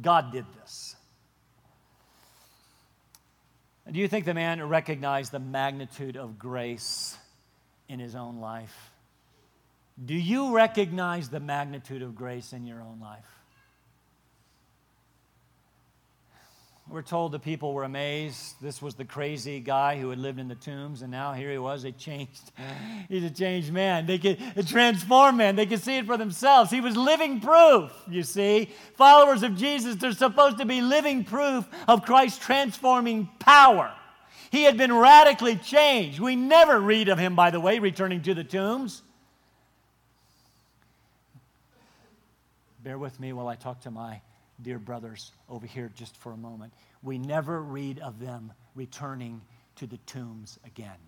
God 0.00 0.30
did 0.30 0.44
this. 0.60 0.94
Do 3.90 3.98
you 3.98 4.08
think 4.08 4.26
the 4.26 4.34
man 4.34 4.62
recognized 4.68 5.32
the 5.32 5.38
magnitude 5.38 6.16
of 6.16 6.38
grace 6.38 7.16
in 7.88 7.98
his 7.98 8.14
own 8.14 8.40
life? 8.40 8.90
Do 10.04 10.14
you 10.14 10.54
recognize 10.54 11.28
the 11.28 11.40
magnitude 11.40 12.02
of 12.02 12.14
grace 12.14 12.52
in 12.52 12.66
your 12.66 12.82
own 12.82 13.00
life? 13.00 13.24
We're 16.88 17.02
told 17.02 17.32
the 17.32 17.40
people 17.40 17.74
were 17.74 17.82
amazed. 17.82 18.60
This 18.60 18.80
was 18.80 18.94
the 18.94 19.04
crazy 19.04 19.58
guy 19.58 19.98
who 19.98 20.10
had 20.10 20.20
lived 20.20 20.38
in 20.38 20.46
the 20.46 20.54
tombs, 20.54 21.02
and 21.02 21.10
now 21.10 21.32
here 21.32 21.50
he 21.50 21.58
was, 21.58 21.82
a 21.82 21.90
changed, 21.90 22.52
he's 23.08 23.24
a 23.24 23.30
changed 23.30 23.72
man. 23.72 24.06
They 24.06 24.18
could, 24.18 24.38
a 24.54 24.62
transformed 24.62 25.36
man. 25.36 25.56
They 25.56 25.66
could 25.66 25.82
see 25.82 25.96
it 25.96 26.06
for 26.06 26.16
themselves. 26.16 26.70
He 26.70 26.80
was 26.80 26.96
living 26.96 27.40
proof, 27.40 27.90
you 28.08 28.22
see. 28.22 28.70
Followers 28.94 29.42
of 29.42 29.56
Jesus, 29.56 29.96
they're 29.96 30.12
supposed 30.12 30.58
to 30.58 30.64
be 30.64 30.80
living 30.80 31.24
proof 31.24 31.66
of 31.88 32.04
Christ's 32.04 32.38
transforming 32.38 33.30
power. 33.40 33.92
He 34.52 34.62
had 34.62 34.76
been 34.76 34.92
radically 34.92 35.56
changed. 35.56 36.20
We 36.20 36.36
never 36.36 36.78
read 36.78 37.08
of 37.08 37.18
him, 37.18 37.34
by 37.34 37.50
the 37.50 37.58
way, 37.58 37.80
returning 37.80 38.22
to 38.22 38.34
the 38.34 38.44
tombs. 38.44 39.02
Bear 42.82 42.98
with 42.98 43.18
me 43.18 43.32
while 43.32 43.48
I 43.48 43.56
talk 43.56 43.80
to 43.82 43.90
my 43.90 44.20
dear 44.62 44.78
brothers 44.78 45.32
over 45.48 45.66
here 45.66 45.90
just 45.94 46.16
for 46.16 46.32
a 46.32 46.36
moment. 46.36 46.72
We 47.02 47.18
never 47.18 47.60
read 47.60 47.98
of 47.98 48.20
them 48.20 48.52
returning 48.74 49.42
to 49.76 49.86
the 49.86 49.98
tombs 50.06 50.58
again. 50.64 50.98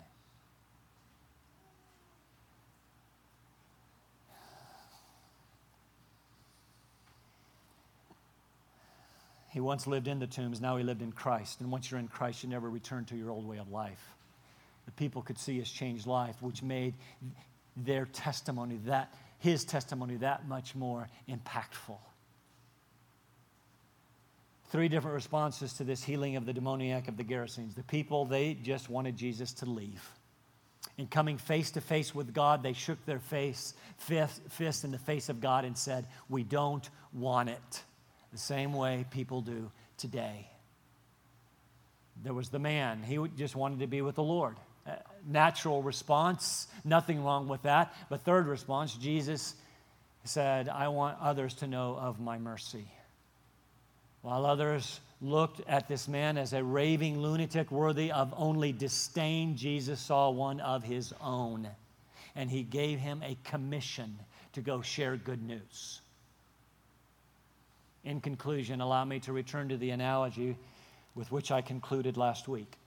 He 9.51 9.59
once 9.59 9.87
lived 9.87 10.07
in 10.07 10.19
the 10.19 10.27
tombs, 10.27 10.61
now 10.61 10.77
he 10.77 10.83
lived 10.83 11.01
in 11.01 11.11
Christ. 11.11 11.59
And 11.59 11.71
once 11.71 11.89
you're 11.89 11.99
in 11.99 12.07
Christ, 12.07 12.43
you 12.43 12.49
never 12.49 12.69
return 12.69 13.05
to 13.05 13.15
your 13.15 13.31
old 13.31 13.47
way 13.47 13.57
of 13.57 13.71
life. 13.71 14.15
The 14.85 14.91
people 14.91 15.21
could 15.21 15.39
see 15.39 15.57
his 15.57 15.69
changed 15.69 16.05
life, 16.05 16.35
which 16.41 16.61
made 16.61 16.93
their 17.75 18.05
testimony 18.05 18.79
that 18.85 19.13
his 19.39 19.65
testimony 19.65 20.17
that 20.17 20.47
much 20.47 20.75
more 20.75 21.07
impactful. 21.27 21.97
Three 24.69 24.87
different 24.87 25.15
responses 25.15 25.73
to 25.73 25.83
this 25.83 26.03
healing 26.03 26.35
of 26.35 26.45
the 26.45 26.53
demoniac 26.53 27.07
of 27.07 27.17
the 27.17 27.23
Gerasenes. 27.23 27.73
The 27.73 27.83
people, 27.83 28.25
they 28.25 28.53
just 28.53 28.89
wanted 28.89 29.17
Jesus 29.17 29.51
to 29.53 29.65
leave. 29.65 30.07
In 30.97 31.07
coming 31.07 31.37
face 31.37 31.71
to 31.71 31.81
face 31.81 32.13
with 32.13 32.33
God, 32.33 32.61
they 32.61 32.73
shook 32.73 33.03
their 33.05 33.19
face, 33.19 33.73
fist, 33.97 34.41
fist 34.49 34.83
in 34.83 34.91
the 34.91 34.99
face 34.99 35.29
of 35.29 35.41
God 35.41 35.65
and 35.65 35.77
said, 35.77 36.05
We 36.29 36.43
don't 36.43 36.87
want 37.13 37.49
it. 37.49 37.83
The 38.31 38.37
same 38.37 38.73
way 38.73 39.05
people 39.09 39.41
do 39.41 39.71
today. 39.97 40.47
There 42.21 42.33
was 42.33 42.49
the 42.49 42.59
man, 42.59 43.01
he 43.01 43.17
just 43.37 43.55
wanted 43.55 43.79
to 43.79 43.87
be 43.87 44.01
with 44.01 44.15
the 44.15 44.23
Lord 44.23 44.57
natural 45.27 45.81
response, 45.81 46.67
nothing 46.83 47.23
wrong 47.23 47.47
with 47.47 47.63
that. 47.63 47.93
But 48.09 48.21
third 48.21 48.47
response, 48.47 48.93
Jesus 48.95 49.55
said, 50.23 50.69
I 50.69 50.87
want 50.89 51.17
others 51.21 51.53
to 51.55 51.67
know 51.67 51.97
of 51.99 52.19
my 52.19 52.37
mercy. 52.37 52.85
While 54.21 54.45
others 54.45 54.99
looked 55.21 55.61
at 55.67 55.87
this 55.87 56.07
man 56.07 56.37
as 56.37 56.53
a 56.53 56.63
raving 56.63 57.19
lunatic 57.19 57.71
worthy 57.71 58.11
of 58.11 58.33
only 58.37 58.71
disdain, 58.71 59.55
Jesus 59.57 59.99
saw 59.99 60.29
one 60.29 60.59
of 60.59 60.83
his 60.83 61.13
own, 61.21 61.67
and 62.35 62.49
he 62.49 62.63
gave 62.63 62.99
him 62.99 63.21
a 63.23 63.37
commission 63.43 64.17
to 64.53 64.61
go 64.61 64.81
share 64.81 65.15
good 65.15 65.41
news. 65.41 66.01
In 68.03 68.21
conclusion, 68.21 68.81
allow 68.81 69.03
me 69.05 69.19
to 69.21 69.33
return 69.33 69.69
to 69.69 69.77
the 69.77 69.91
analogy 69.91 70.57
with 71.15 71.31
which 71.31 71.51
I 71.51 71.61
concluded 71.61 72.17
last 72.17 72.47
week. 72.47 72.77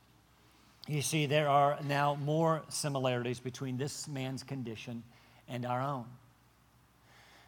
You 0.88 1.03
see, 1.03 1.27
there 1.27 1.49
are 1.49 1.79
now 1.85 2.16
more 2.16 2.62
similarities 2.68 3.38
between 3.38 3.77
this 3.77 4.09
man's 4.09 4.42
condition 4.42 5.05
and 5.49 5.64
our 5.64 5.81
own. 5.81 6.07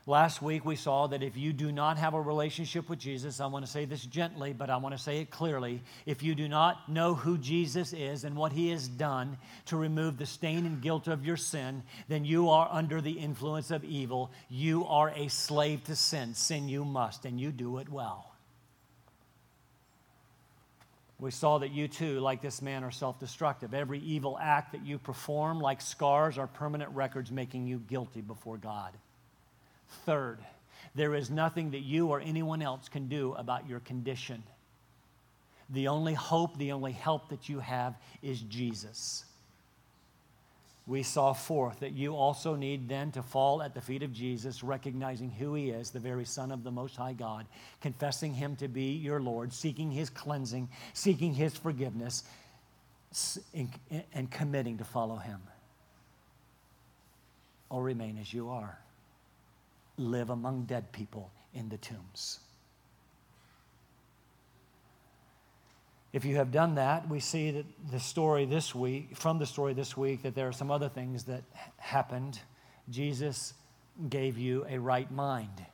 Last 0.06 0.42
week, 0.42 0.66
we 0.66 0.76
saw 0.76 1.06
that 1.06 1.22
if 1.22 1.34
you 1.34 1.54
do 1.54 1.72
not 1.72 1.96
have 1.96 2.12
a 2.12 2.20
relationship 2.20 2.90
with 2.90 2.98
Jesus, 2.98 3.40
I 3.40 3.46
want 3.46 3.64
to 3.64 3.70
say 3.70 3.86
this 3.86 4.04
gently, 4.04 4.52
but 4.52 4.68
I 4.68 4.76
want 4.76 4.94
to 4.94 5.02
say 5.02 5.20
it 5.20 5.30
clearly. 5.30 5.82
If 6.04 6.22
you 6.22 6.34
do 6.34 6.46
not 6.46 6.90
know 6.90 7.14
who 7.14 7.38
Jesus 7.38 7.94
is 7.94 8.24
and 8.24 8.36
what 8.36 8.52
he 8.52 8.68
has 8.68 8.86
done 8.86 9.38
to 9.66 9.78
remove 9.78 10.18
the 10.18 10.26
stain 10.26 10.66
and 10.66 10.82
guilt 10.82 11.08
of 11.08 11.24
your 11.24 11.38
sin, 11.38 11.82
then 12.06 12.26
you 12.26 12.50
are 12.50 12.68
under 12.70 13.00
the 13.00 13.12
influence 13.12 13.70
of 13.70 13.82
evil. 13.82 14.30
You 14.50 14.84
are 14.84 15.10
a 15.16 15.28
slave 15.28 15.84
to 15.84 15.96
sin. 15.96 16.34
Sin 16.34 16.68
you 16.68 16.84
must, 16.84 17.24
and 17.24 17.40
you 17.40 17.50
do 17.50 17.78
it 17.78 17.88
well. 17.88 18.33
We 21.18 21.30
saw 21.30 21.58
that 21.58 21.70
you 21.70 21.86
too, 21.88 22.20
like 22.20 22.42
this 22.42 22.60
man, 22.60 22.82
are 22.84 22.90
self 22.90 23.20
destructive. 23.20 23.72
Every 23.72 24.00
evil 24.00 24.38
act 24.40 24.72
that 24.72 24.84
you 24.84 24.98
perform, 24.98 25.60
like 25.60 25.80
scars, 25.80 26.38
are 26.38 26.46
permanent 26.46 26.90
records 26.90 27.30
making 27.30 27.66
you 27.66 27.78
guilty 27.78 28.20
before 28.20 28.56
God. 28.56 28.92
Third, 30.06 30.38
there 30.94 31.14
is 31.14 31.30
nothing 31.30 31.70
that 31.70 31.82
you 31.82 32.08
or 32.08 32.20
anyone 32.20 32.62
else 32.62 32.88
can 32.88 33.08
do 33.08 33.34
about 33.34 33.68
your 33.68 33.80
condition. 33.80 34.42
The 35.70 35.88
only 35.88 36.14
hope, 36.14 36.58
the 36.58 36.72
only 36.72 36.92
help 36.92 37.30
that 37.30 37.48
you 37.48 37.60
have 37.60 37.94
is 38.22 38.40
Jesus 38.40 39.24
we 40.86 41.02
saw 41.02 41.32
fourth 41.32 41.80
that 41.80 41.92
you 41.92 42.14
also 42.14 42.54
need 42.54 42.88
then 42.88 43.10
to 43.12 43.22
fall 43.22 43.62
at 43.62 43.74
the 43.74 43.80
feet 43.80 44.02
of 44.02 44.12
Jesus, 44.12 44.62
recognizing 44.62 45.30
who 45.30 45.54
he 45.54 45.70
is, 45.70 45.90
the 45.90 45.98
very 45.98 46.26
Son 46.26 46.52
of 46.52 46.62
the 46.62 46.70
Most 46.70 46.96
High 46.96 47.14
God, 47.14 47.46
confessing 47.80 48.34
him 48.34 48.54
to 48.56 48.68
be 48.68 48.92
your 48.92 49.20
Lord, 49.20 49.52
seeking 49.52 49.90
his 49.90 50.10
cleansing, 50.10 50.68
seeking 50.92 51.32
his 51.32 51.56
forgiveness, 51.56 52.24
and 54.12 54.30
committing 54.30 54.76
to 54.78 54.84
follow 54.84 55.16
him. 55.16 55.40
Or 57.70 57.82
remain 57.82 58.18
as 58.18 58.32
you 58.34 58.50
are. 58.50 58.78
Live 59.96 60.28
among 60.28 60.64
dead 60.64 60.92
people 60.92 61.30
in 61.54 61.70
the 61.70 61.78
tombs. 61.78 62.40
If 66.14 66.24
you 66.24 66.36
have 66.36 66.52
done 66.52 66.76
that, 66.76 67.08
we 67.08 67.18
see 67.18 67.50
that 67.50 67.66
the 67.90 67.98
story 67.98 68.44
this 68.44 68.72
week, 68.72 69.16
from 69.16 69.40
the 69.40 69.46
story 69.46 69.74
this 69.74 69.96
week, 69.96 70.22
that 70.22 70.36
there 70.36 70.46
are 70.46 70.52
some 70.52 70.70
other 70.70 70.88
things 70.88 71.24
that 71.24 71.42
happened. 71.76 72.38
Jesus 72.88 73.52
gave 74.08 74.38
you 74.38 74.64
a 74.68 74.78
right 74.78 75.10
mind. 75.10 75.66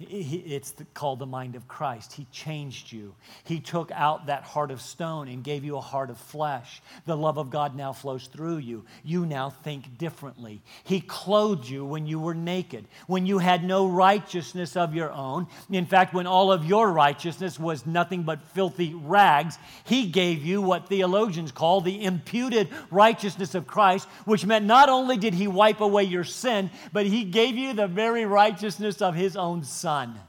It's 0.00 0.72
called 0.94 1.18
the 1.18 1.26
mind 1.26 1.56
of 1.56 1.68
Christ. 1.68 2.14
He 2.14 2.26
changed 2.32 2.90
you. 2.90 3.14
He 3.44 3.60
took 3.60 3.90
out 3.92 4.26
that 4.26 4.44
heart 4.44 4.70
of 4.70 4.80
stone 4.80 5.28
and 5.28 5.44
gave 5.44 5.62
you 5.62 5.76
a 5.76 5.82
heart 5.82 6.08
of 6.08 6.16
flesh. 6.16 6.80
The 7.04 7.16
love 7.16 7.36
of 7.36 7.50
God 7.50 7.76
now 7.76 7.92
flows 7.92 8.26
through 8.26 8.58
you. 8.58 8.86
You 9.04 9.26
now 9.26 9.50
think 9.50 9.98
differently. 9.98 10.62
He 10.84 11.02
clothed 11.02 11.68
you 11.68 11.84
when 11.84 12.06
you 12.06 12.18
were 12.18 12.34
naked, 12.34 12.86
when 13.08 13.26
you 13.26 13.38
had 13.38 13.62
no 13.62 13.86
righteousness 13.86 14.74
of 14.74 14.94
your 14.94 15.12
own. 15.12 15.48
In 15.70 15.84
fact, 15.84 16.14
when 16.14 16.26
all 16.26 16.50
of 16.50 16.64
your 16.64 16.90
righteousness 16.90 17.60
was 17.60 17.84
nothing 17.84 18.22
but 18.22 18.42
filthy 18.54 18.94
rags, 18.94 19.58
He 19.84 20.06
gave 20.06 20.42
you 20.42 20.62
what 20.62 20.88
theologians 20.88 21.52
call 21.52 21.82
the 21.82 22.04
imputed 22.04 22.68
righteousness 22.90 23.54
of 23.54 23.66
Christ, 23.66 24.08
which 24.24 24.46
meant 24.46 24.64
not 24.64 24.88
only 24.88 25.18
did 25.18 25.34
He 25.34 25.46
wipe 25.46 25.82
away 25.82 26.04
your 26.04 26.24
sin, 26.24 26.70
but 26.90 27.04
He 27.04 27.24
gave 27.24 27.56
you 27.58 27.74
the 27.74 27.86
very 27.86 28.24
righteousness 28.24 29.02
of 29.02 29.14
His 29.14 29.36
own 29.36 29.62
Son. 29.62 29.89
Son. 29.90 30.20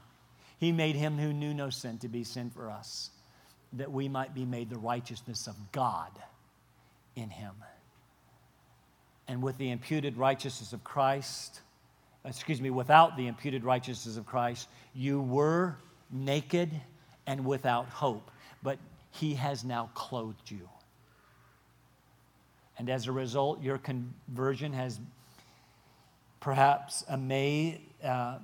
He 0.58 0.72
made 0.72 0.96
him 0.96 1.18
who 1.18 1.32
knew 1.32 1.54
no 1.54 1.70
sin 1.70 1.98
to 1.98 2.08
be 2.08 2.24
sin 2.24 2.50
for 2.50 2.68
us, 2.68 3.10
that 3.74 3.92
we 3.92 4.08
might 4.08 4.34
be 4.34 4.44
made 4.44 4.68
the 4.68 4.78
righteousness 4.78 5.46
of 5.46 5.54
God 5.70 6.10
in 7.14 7.30
him. 7.30 7.54
And 9.28 9.40
with 9.40 9.56
the 9.58 9.70
imputed 9.70 10.16
righteousness 10.16 10.72
of 10.72 10.82
Christ, 10.82 11.60
excuse 12.24 12.60
me, 12.60 12.70
without 12.70 13.16
the 13.16 13.28
imputed 13.28 13.62
righteousness 13.62 14.16
of 14.16 14.26
Christ, 14.26 14.68
you 14.96 15.20
were 15.20 15.76
naked 16.10 16.68
and 17.28 17.44
without 17.44 17.86
hope. 17.86 18.32
But 18.64 18.78
he 19.12 19.34
has 19.34 19.62
now 19.62 19.90
clothed 19.94 20.50
you. 20.50 20.68
And 22.78 22.90
as 22.90 23.06
a 23.06 23.12
result, 23.12 23.62
your 23.62 23.78
conversion 23.78 24.72
has 24.72 24.98
perhaps 26.40 27.04
amazed, 27.08 27.78
uh, 28.02 28.38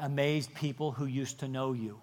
amazed 0.00 0.54
people 0.54 0.92
who 0.92 1.06
used 1.06 1.40
to 1.40 1.48
know 1.48 1.72
you. 1.72 1.98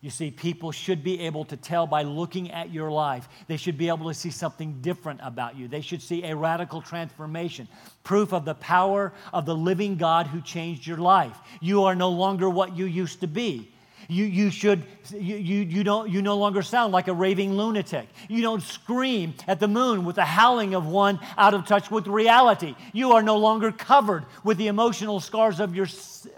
You 0.00 0.10
see, 0.10 0.30
people 0.30 0.72
should 0.72 1.02
be 1.02 1.20
able 1.20 1.44
to 1.46 1.56
tell 1.56 1.86
by 1.86 2.02
looking 2.02 2.50
at 2.52 2.70
your 2.70 2.90
life. 2.90 3.28
They 3.48 3.56
should 3.56 3.76
be 3.76 3.88
able 3.88 4.08
to 4.08 4.14
see 4.14 4.30
something 4.30 4.80
different 4.80 5.20
about 5.22 5.56
you. 5.56 5.68
They 5.68 5.80
should 5.80 6.02
see 6.02 6.22
a 6.22 6.36
radical 6.36 6.82
transformation, 6.82 7.66
proof 8.04 8.32
of 8.32 8.44
the 8.44 8.54
power 8.54 9.12
of 9.32 9.46
the 9.46 9.56
living 9.56 9.96
God 9.96 10.26
who 10.26 10.40
changed 10.40 10.86
your 10.86 10.98
life. 10.98 11.36
You 11.60 11.84
are 11.84 11.94
no 11.94 12.10
longer 12.10 12.48
what 12.48 12.76
you 12.76 12.84
used 12.84 13.20
to 13.20 13.26
be. 13.26 13.72
You, 14.08 14.24
you 14.24 14.50
should, 14.50 14.84
you, 15.12 15.36
you, 15.36 15.82
don't, 15.82 16.10
you 16.10 16.22
no 16.22 16.36
longer 16.36 16.62
sound 16.62 16.92
like 16.92 17.08
a 17.08 17.12
raving 17.12 17.56
lunatic. 17.56 18.08
You 18.28 18.42
don't 18.42 18.62
scream 18.62 19.34
at 19.48 19.58
the 19.58 19.68
moon 19.68 20.04
with 20.04 20.16
the 20.16 20.24
howling 20.24 20.74
of 20.74 20.86
one 20.86 21.18
out 21.36 21.54
of 21.54 21.66
touch 21.66 21.90
with 21.90 22.06
reality. 22.06 22.74
You 22.92 23.12
are 23.12 23.22
no 23.22 23.36
longer 23.36 23.72
covered 23.72 24.24
with 24.44 24.58
the 24.58 24.68
emotional 24.68 25.20
scars 25.20 25.58
of 25.58 25.74
your, 25.74 25.88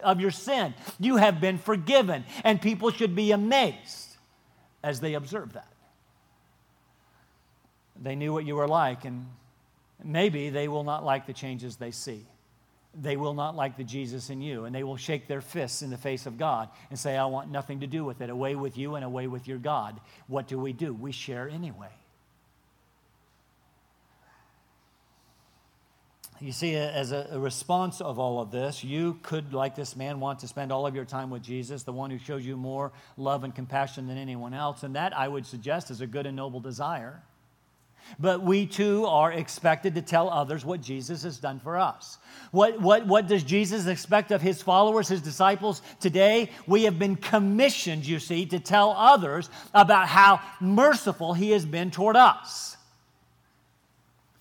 of 0.02 0.20
your 0.20 0.31
sin. 0.31 0.74
You 0.98 1.16
have 1.16 1.40
been 1.40 1.59
forgiven, 1.59 2.24
and 2.44 2.61
people 2.61 2.90
should 2.90 3.14
be 3.14 3.33
amazed 3.33 4.16
as 4.83 5.00
they 5.00 5.14
observe 5.14 5.52
that. 5.52 5.72
They 8.00 8.14
knew 8.14 8.33
what 8.33 8.46
you 8.46 8.57
were 8.57 8.68
like, 8.68 9.04
and 9.04 9.26
maybe 10.02 10.50
they 10.50 10.68
will 10.68 10.85
not 10.85 11.04
like 11.04 11.26
the 11.26 11.33
changes 11.33 11.76
they 11.76 11.90
see 11.90 12.24
they 12.94 13.16
will 13.16 13.35
not 13.35 13.55
like 13.55 13.77
the 13.77 13.85
Jesus 13.85 14.31
in 14.31 14.40
you, 14.40 14.64
and 14.64 14.74
they 14.74 14.83
will 14.83 14.96
shake 14.96 15.29
their 15.29 15.40
fists 15.40 15.83
in 15.83 15.90
the 15.90 15.96
face 15.96 16.27
of 16.27 16.38
God 16.38 16.68
and 16.90 16.98
say, 16.98 17.16
I 17.16 17.27
want 17.27 17.51
nothing 17.51 17.81
to 17.81 17.87
do 17.87 18.05
with 18.05 18.20
it. 18.20 18.31
Away 18.31 18.55
with 18.55 18.77
you 18.79 18.94
and 18.94 19.05
away 19.05 19.27
with 19.27 19.46
your 19.46 19.59
God. 19.59 20.01
What 20.27 20.48
do 20.48 20.59
we 20.59 20.72
do? 20.72 20.92
We 20.94 21.12
share 21.12 21.48
anyway. 21.48 21.90
You 26.40 26.53
see, 26.53 26.77
as 26.77 27.11
a, 27.11 27.38
response 27.38 28.01
of 28.01 28.20
all 28.20 28.40
of 28.40 28.53
this, 28.53 28.85
you 28.85 29.18
could, 29.22 29.53
like 29.53 29.74
this 29.74 29.96
man, 29.96 30.20
want 30.20 30.38
to 30.40 30.48
spend 30.48 30.70
all 30.70 30.87
of 30.87 30.94
your 30.94 31.05
time 31.05 31.31
with 31.31 31.42
Jesus, 31.42 31.83
the 31.83 31.92
one 31.92 32.11
who 32.11 32.18
shows 32.18 32.46
you 32.46 32.57
more 32.57 32.92
love 33.16 33.42
and 33.42 33.53
compassion 33.53 34.07
than 34.07 34.16
anyone 34.16 34.55
else. 34.55 34.85
And 34.85 34.94
that, 34.94 35.16
I 35.16 35.27
would 35.27 35.46
suggest, 35.46 35.90
is 35.90 36.01
a 36.01 36.07
good 36.07 36.27
and 36.27 36.37
noble 36.37 36.61
desire. 36.61 37.22
But 38.18 38.42
we 38.42 38.66
too 38.66 39.07
are 39.07 39.33
expected 39.33 39.94
to 39.94 40.03
tell 40.03 40.29
others 40.29 40.64
what 40.64 40.81
Jesus 40.81 41.23
has 41.23 41.38
done 41.38 41.61
for 41.61 41.79
us. 41.79 42.18
What, 42.51 42.81
what, 42.81 43.07
what 43.07 43.27
does 43.27 43.42
Jesus 43.42 43.87
expect 43.87 44.31
of 44.31 44.40
his 44.40 44.62
followers, 44.62 45.09
his 45.09 45.21
disciples? 45.21 45.83
Today, 46.01 46.51
we 46.66 46.85
have 46.85 46.99
been 46.99 47.16
commissioned, 47.16 48.07
you 48.07 48.18
see, 48.18 48.47
to 48.47 48.59
tell 48.59 48.92
others 48.92 49.51
about 49.75 50.09
how 50.09 50.40
merciful 50.61 51.35
he 51.35 51.51
has 51.51 51.66
been 51.66 51.90
toward 51.90 52.16
us. 52.16 52.77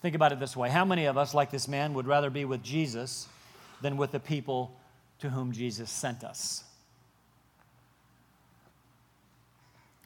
Think 0.01 0.15
about 0.15 0.31
it 0.31 0.39
this 0.39 0.55
way 0.55 0.69
How 0.69 0.85
many 0.85 1.05
of 1.05 1.17
us, 1.17 1.33
like 1.33 1.51
this 1.51 1.67
man, 1.67 1.93
would 1.93 2.07
rather 2.07 2.29
be 2.29 2.45
with 2.45 2.63
Jesus 2.63 3.27
than 3.81 3.97
with 3.97 4.11
the 4.11 4.19
people 4.19 4.71
to 5.19 5.29
whom 5.29 5.51
Jesus 5.51 5.89
sent 5.89 6.23
us? 6.23 6.63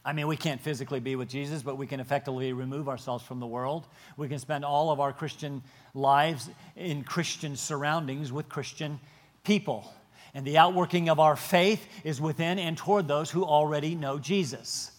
I 0.03 0.13
mean, 0.13 0.27
we 0.27 0.37
can't 0.37 0.59
physically 0.59 0.99
be 0.99 1.15
with 1.15 1.29
Jesus, 1.29 1.61
but 1.61 1.77
we 1.77 1.85
can 1.85 1.99
effectively 1.99 2.53
remove 2.53 2.89
ourselves 2.89 3.23
from 3.23 3.39
the 3.39 3.45
world. 3.45 3.85
We 4.17 4.27
can 4.27 4.39
spend 4.39 4.65
all 4.65 4.89
of 4.89 4.99
our 4.99 5.13
Christian 5.13 5.61
lives 5.93 6.49
in 6.75 7.03
Christian 7.03 7.55
surroundings 7.55 8.31
with 8.31 8.49
Christian 8.49 8.99
people. 9.43 9.93
And 10.33 10.45
the 10.45 10.57
outworking 10.57 11.09
of 11.09 11.19
our 11.19 11.35
faith 11.35 11.85
is 12.03 12.19
within 12.19 12.57
and 12.57 12.77
toward 12.77 13.07
those 13.07 13.29
who 13.29 13.43
already 13.43 13.93
know 13.93 14.17
Jesus. 14.17 14.91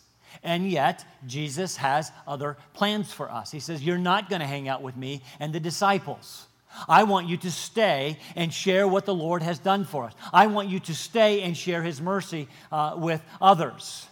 And 0.44 0.70
yet, 0.70 1.04
Jesus 1.26 1.76
has 1.76 2.12
other 2.26 2.56
plans 2.72 3.12
for 3.12 3.30
us. 3.30 3.50
He 3.50 3.60
says, 3.60 3.82
You're 3.82 3.98
not 3.98 4.30
going 4.30 4.40
to 4.40 4.46
hang 4.46 4.68
out 4.68 4.82
with 4.82 4.96
me 4.96 5.22
and 5.40 5.52
the 5.52 5.60
disciples. 5.60 6.46
I 6.88 7.02
want 7.04 7.28
you 7.28 7.36
to 7.38 7.50
stay 7.50 8.18
and 8.34 8.52
share 8.52 8.88
what 8.88 9.04
the 9.04 9.14
Lord 9.14 9.42
has 9.42 9.58
done 9.58 9.84
for 9.84 10.04
us. 10.04 10.14
I 10.32 10.46
want 10.46 10.68
you 10.68 10.80
to 10.80 10.94
stay 10.94 11.42
and 11.42 11.56
share 11.56 11.82
his 11.82 12.00
mercy 12.00 12.48
uh, 12.70 12.94
with 12.96 13.20
others. 13.40 14.06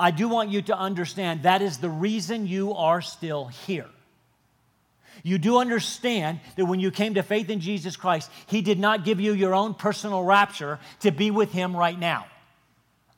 I 0.00 0.10
do 0.10 0.28
want 0.28 0.50
you 0.50 0.62
to 0.62 0.78
understand 0.78 1.42
that 1.42 1.60
is 1.60 1.76
the 1.76 1.90
reason 1.90 2.46
you 2.46 2.74
are 2.74 3.02
still 3.02 3.46
here. 3.46 3.86
You 5.22 5.36
do 5.36 5.58
understand 5.58 6.40
that 6.56 6.64
when 6.64 6.80
you 6.80 6.90
came 6.90 7.14
to 7.14 7.22
faith 7.22 7.50
in 7.50 7.60
Jesus 7.60 7.96
Christ, 7.96 8.30
He 8.46 8.62
did 8.62 8.78
not 8.78 9.04
give 9.04 9.20
you 9.20 9.34
your 9.34 9.54
own 9.54 9.74
personal 9.74 10.24
rapture 10.24 10.78
to 11.00 11.10
be 11.10 11.30
with 11.30 11.52
Him 11.52 11.76
right 11.76 11.98
now. 11.98 12.26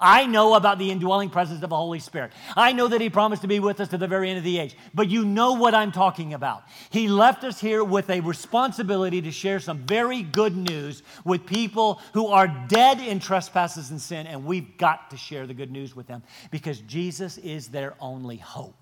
I 0.03 0.27
know 0.27 0.55
about 0.55 0.79
the 0.79 0.91
indwelling 0.91 1.31
presence 1.31 1.63
of 1.63 1.71
the 1.71 1.77
Holy 1.77 2.01
Spirit. 2.01 2.33
I 2.57 2.73
know 2.73 2.89
that 2.89 3.01
He 3.01 3.09
promised 3.09 3.43
to 3.43 3.49
be 3.49 3.61
with 3.61 3.81
us 3.81 3.89
to 3.89 3.99
the 3.99 4.09
very 4.09 4.29
end 4.29 4.39
of 4.39 4.45
the 4.45 4.59
age. 4.59 4.77
But 4.93 5.09
you 5.09 5.25
know 5.25 5.53
what 5.53 5.75
I'm 5.75 5.93
talking 5.93 6.35
about. 6.35 6.65
He 6.91 7.09
left 7.09 7.45
us 7.45 7.61
here 7.61 7.85
with 7.85 8.11
a 8.11 8.21
responsibility 8.21 9.23
to 9.23 9.31
share 9.31 9.61
some 9.61 9.79
very 9.79 10.23
good 10.23 10.57
news 10.57 11.03
with 11.25 11.47
people 11.47 12.01
who 12.13 12.27
are 12.27 12.49
dead 12.69 13.01
in 13.01 13.21
trespasses 13.21 13.91
and 13.91 14.01
sin, 14.01 14.27
and 14.27 14.45
we've 14.45 14.77
got 14.77 15.11
to 15.11 15.17
share 15.17 15.47
the 15.47 15.55
good 15.55 15.71
news 15.71 15.95
with 15.95 16.09
them 16.09 16.23
because 16.51 16.81
Jesus 16.81 17.39
is 17.39 17.69
their 17.69 17.95
only 18.01 18.37
hope. 18.37 18.75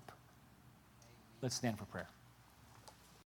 Let's 1.41 1.55
stand 1.55 1.77
for 1.77 1.85
prayer. 1.85 2.07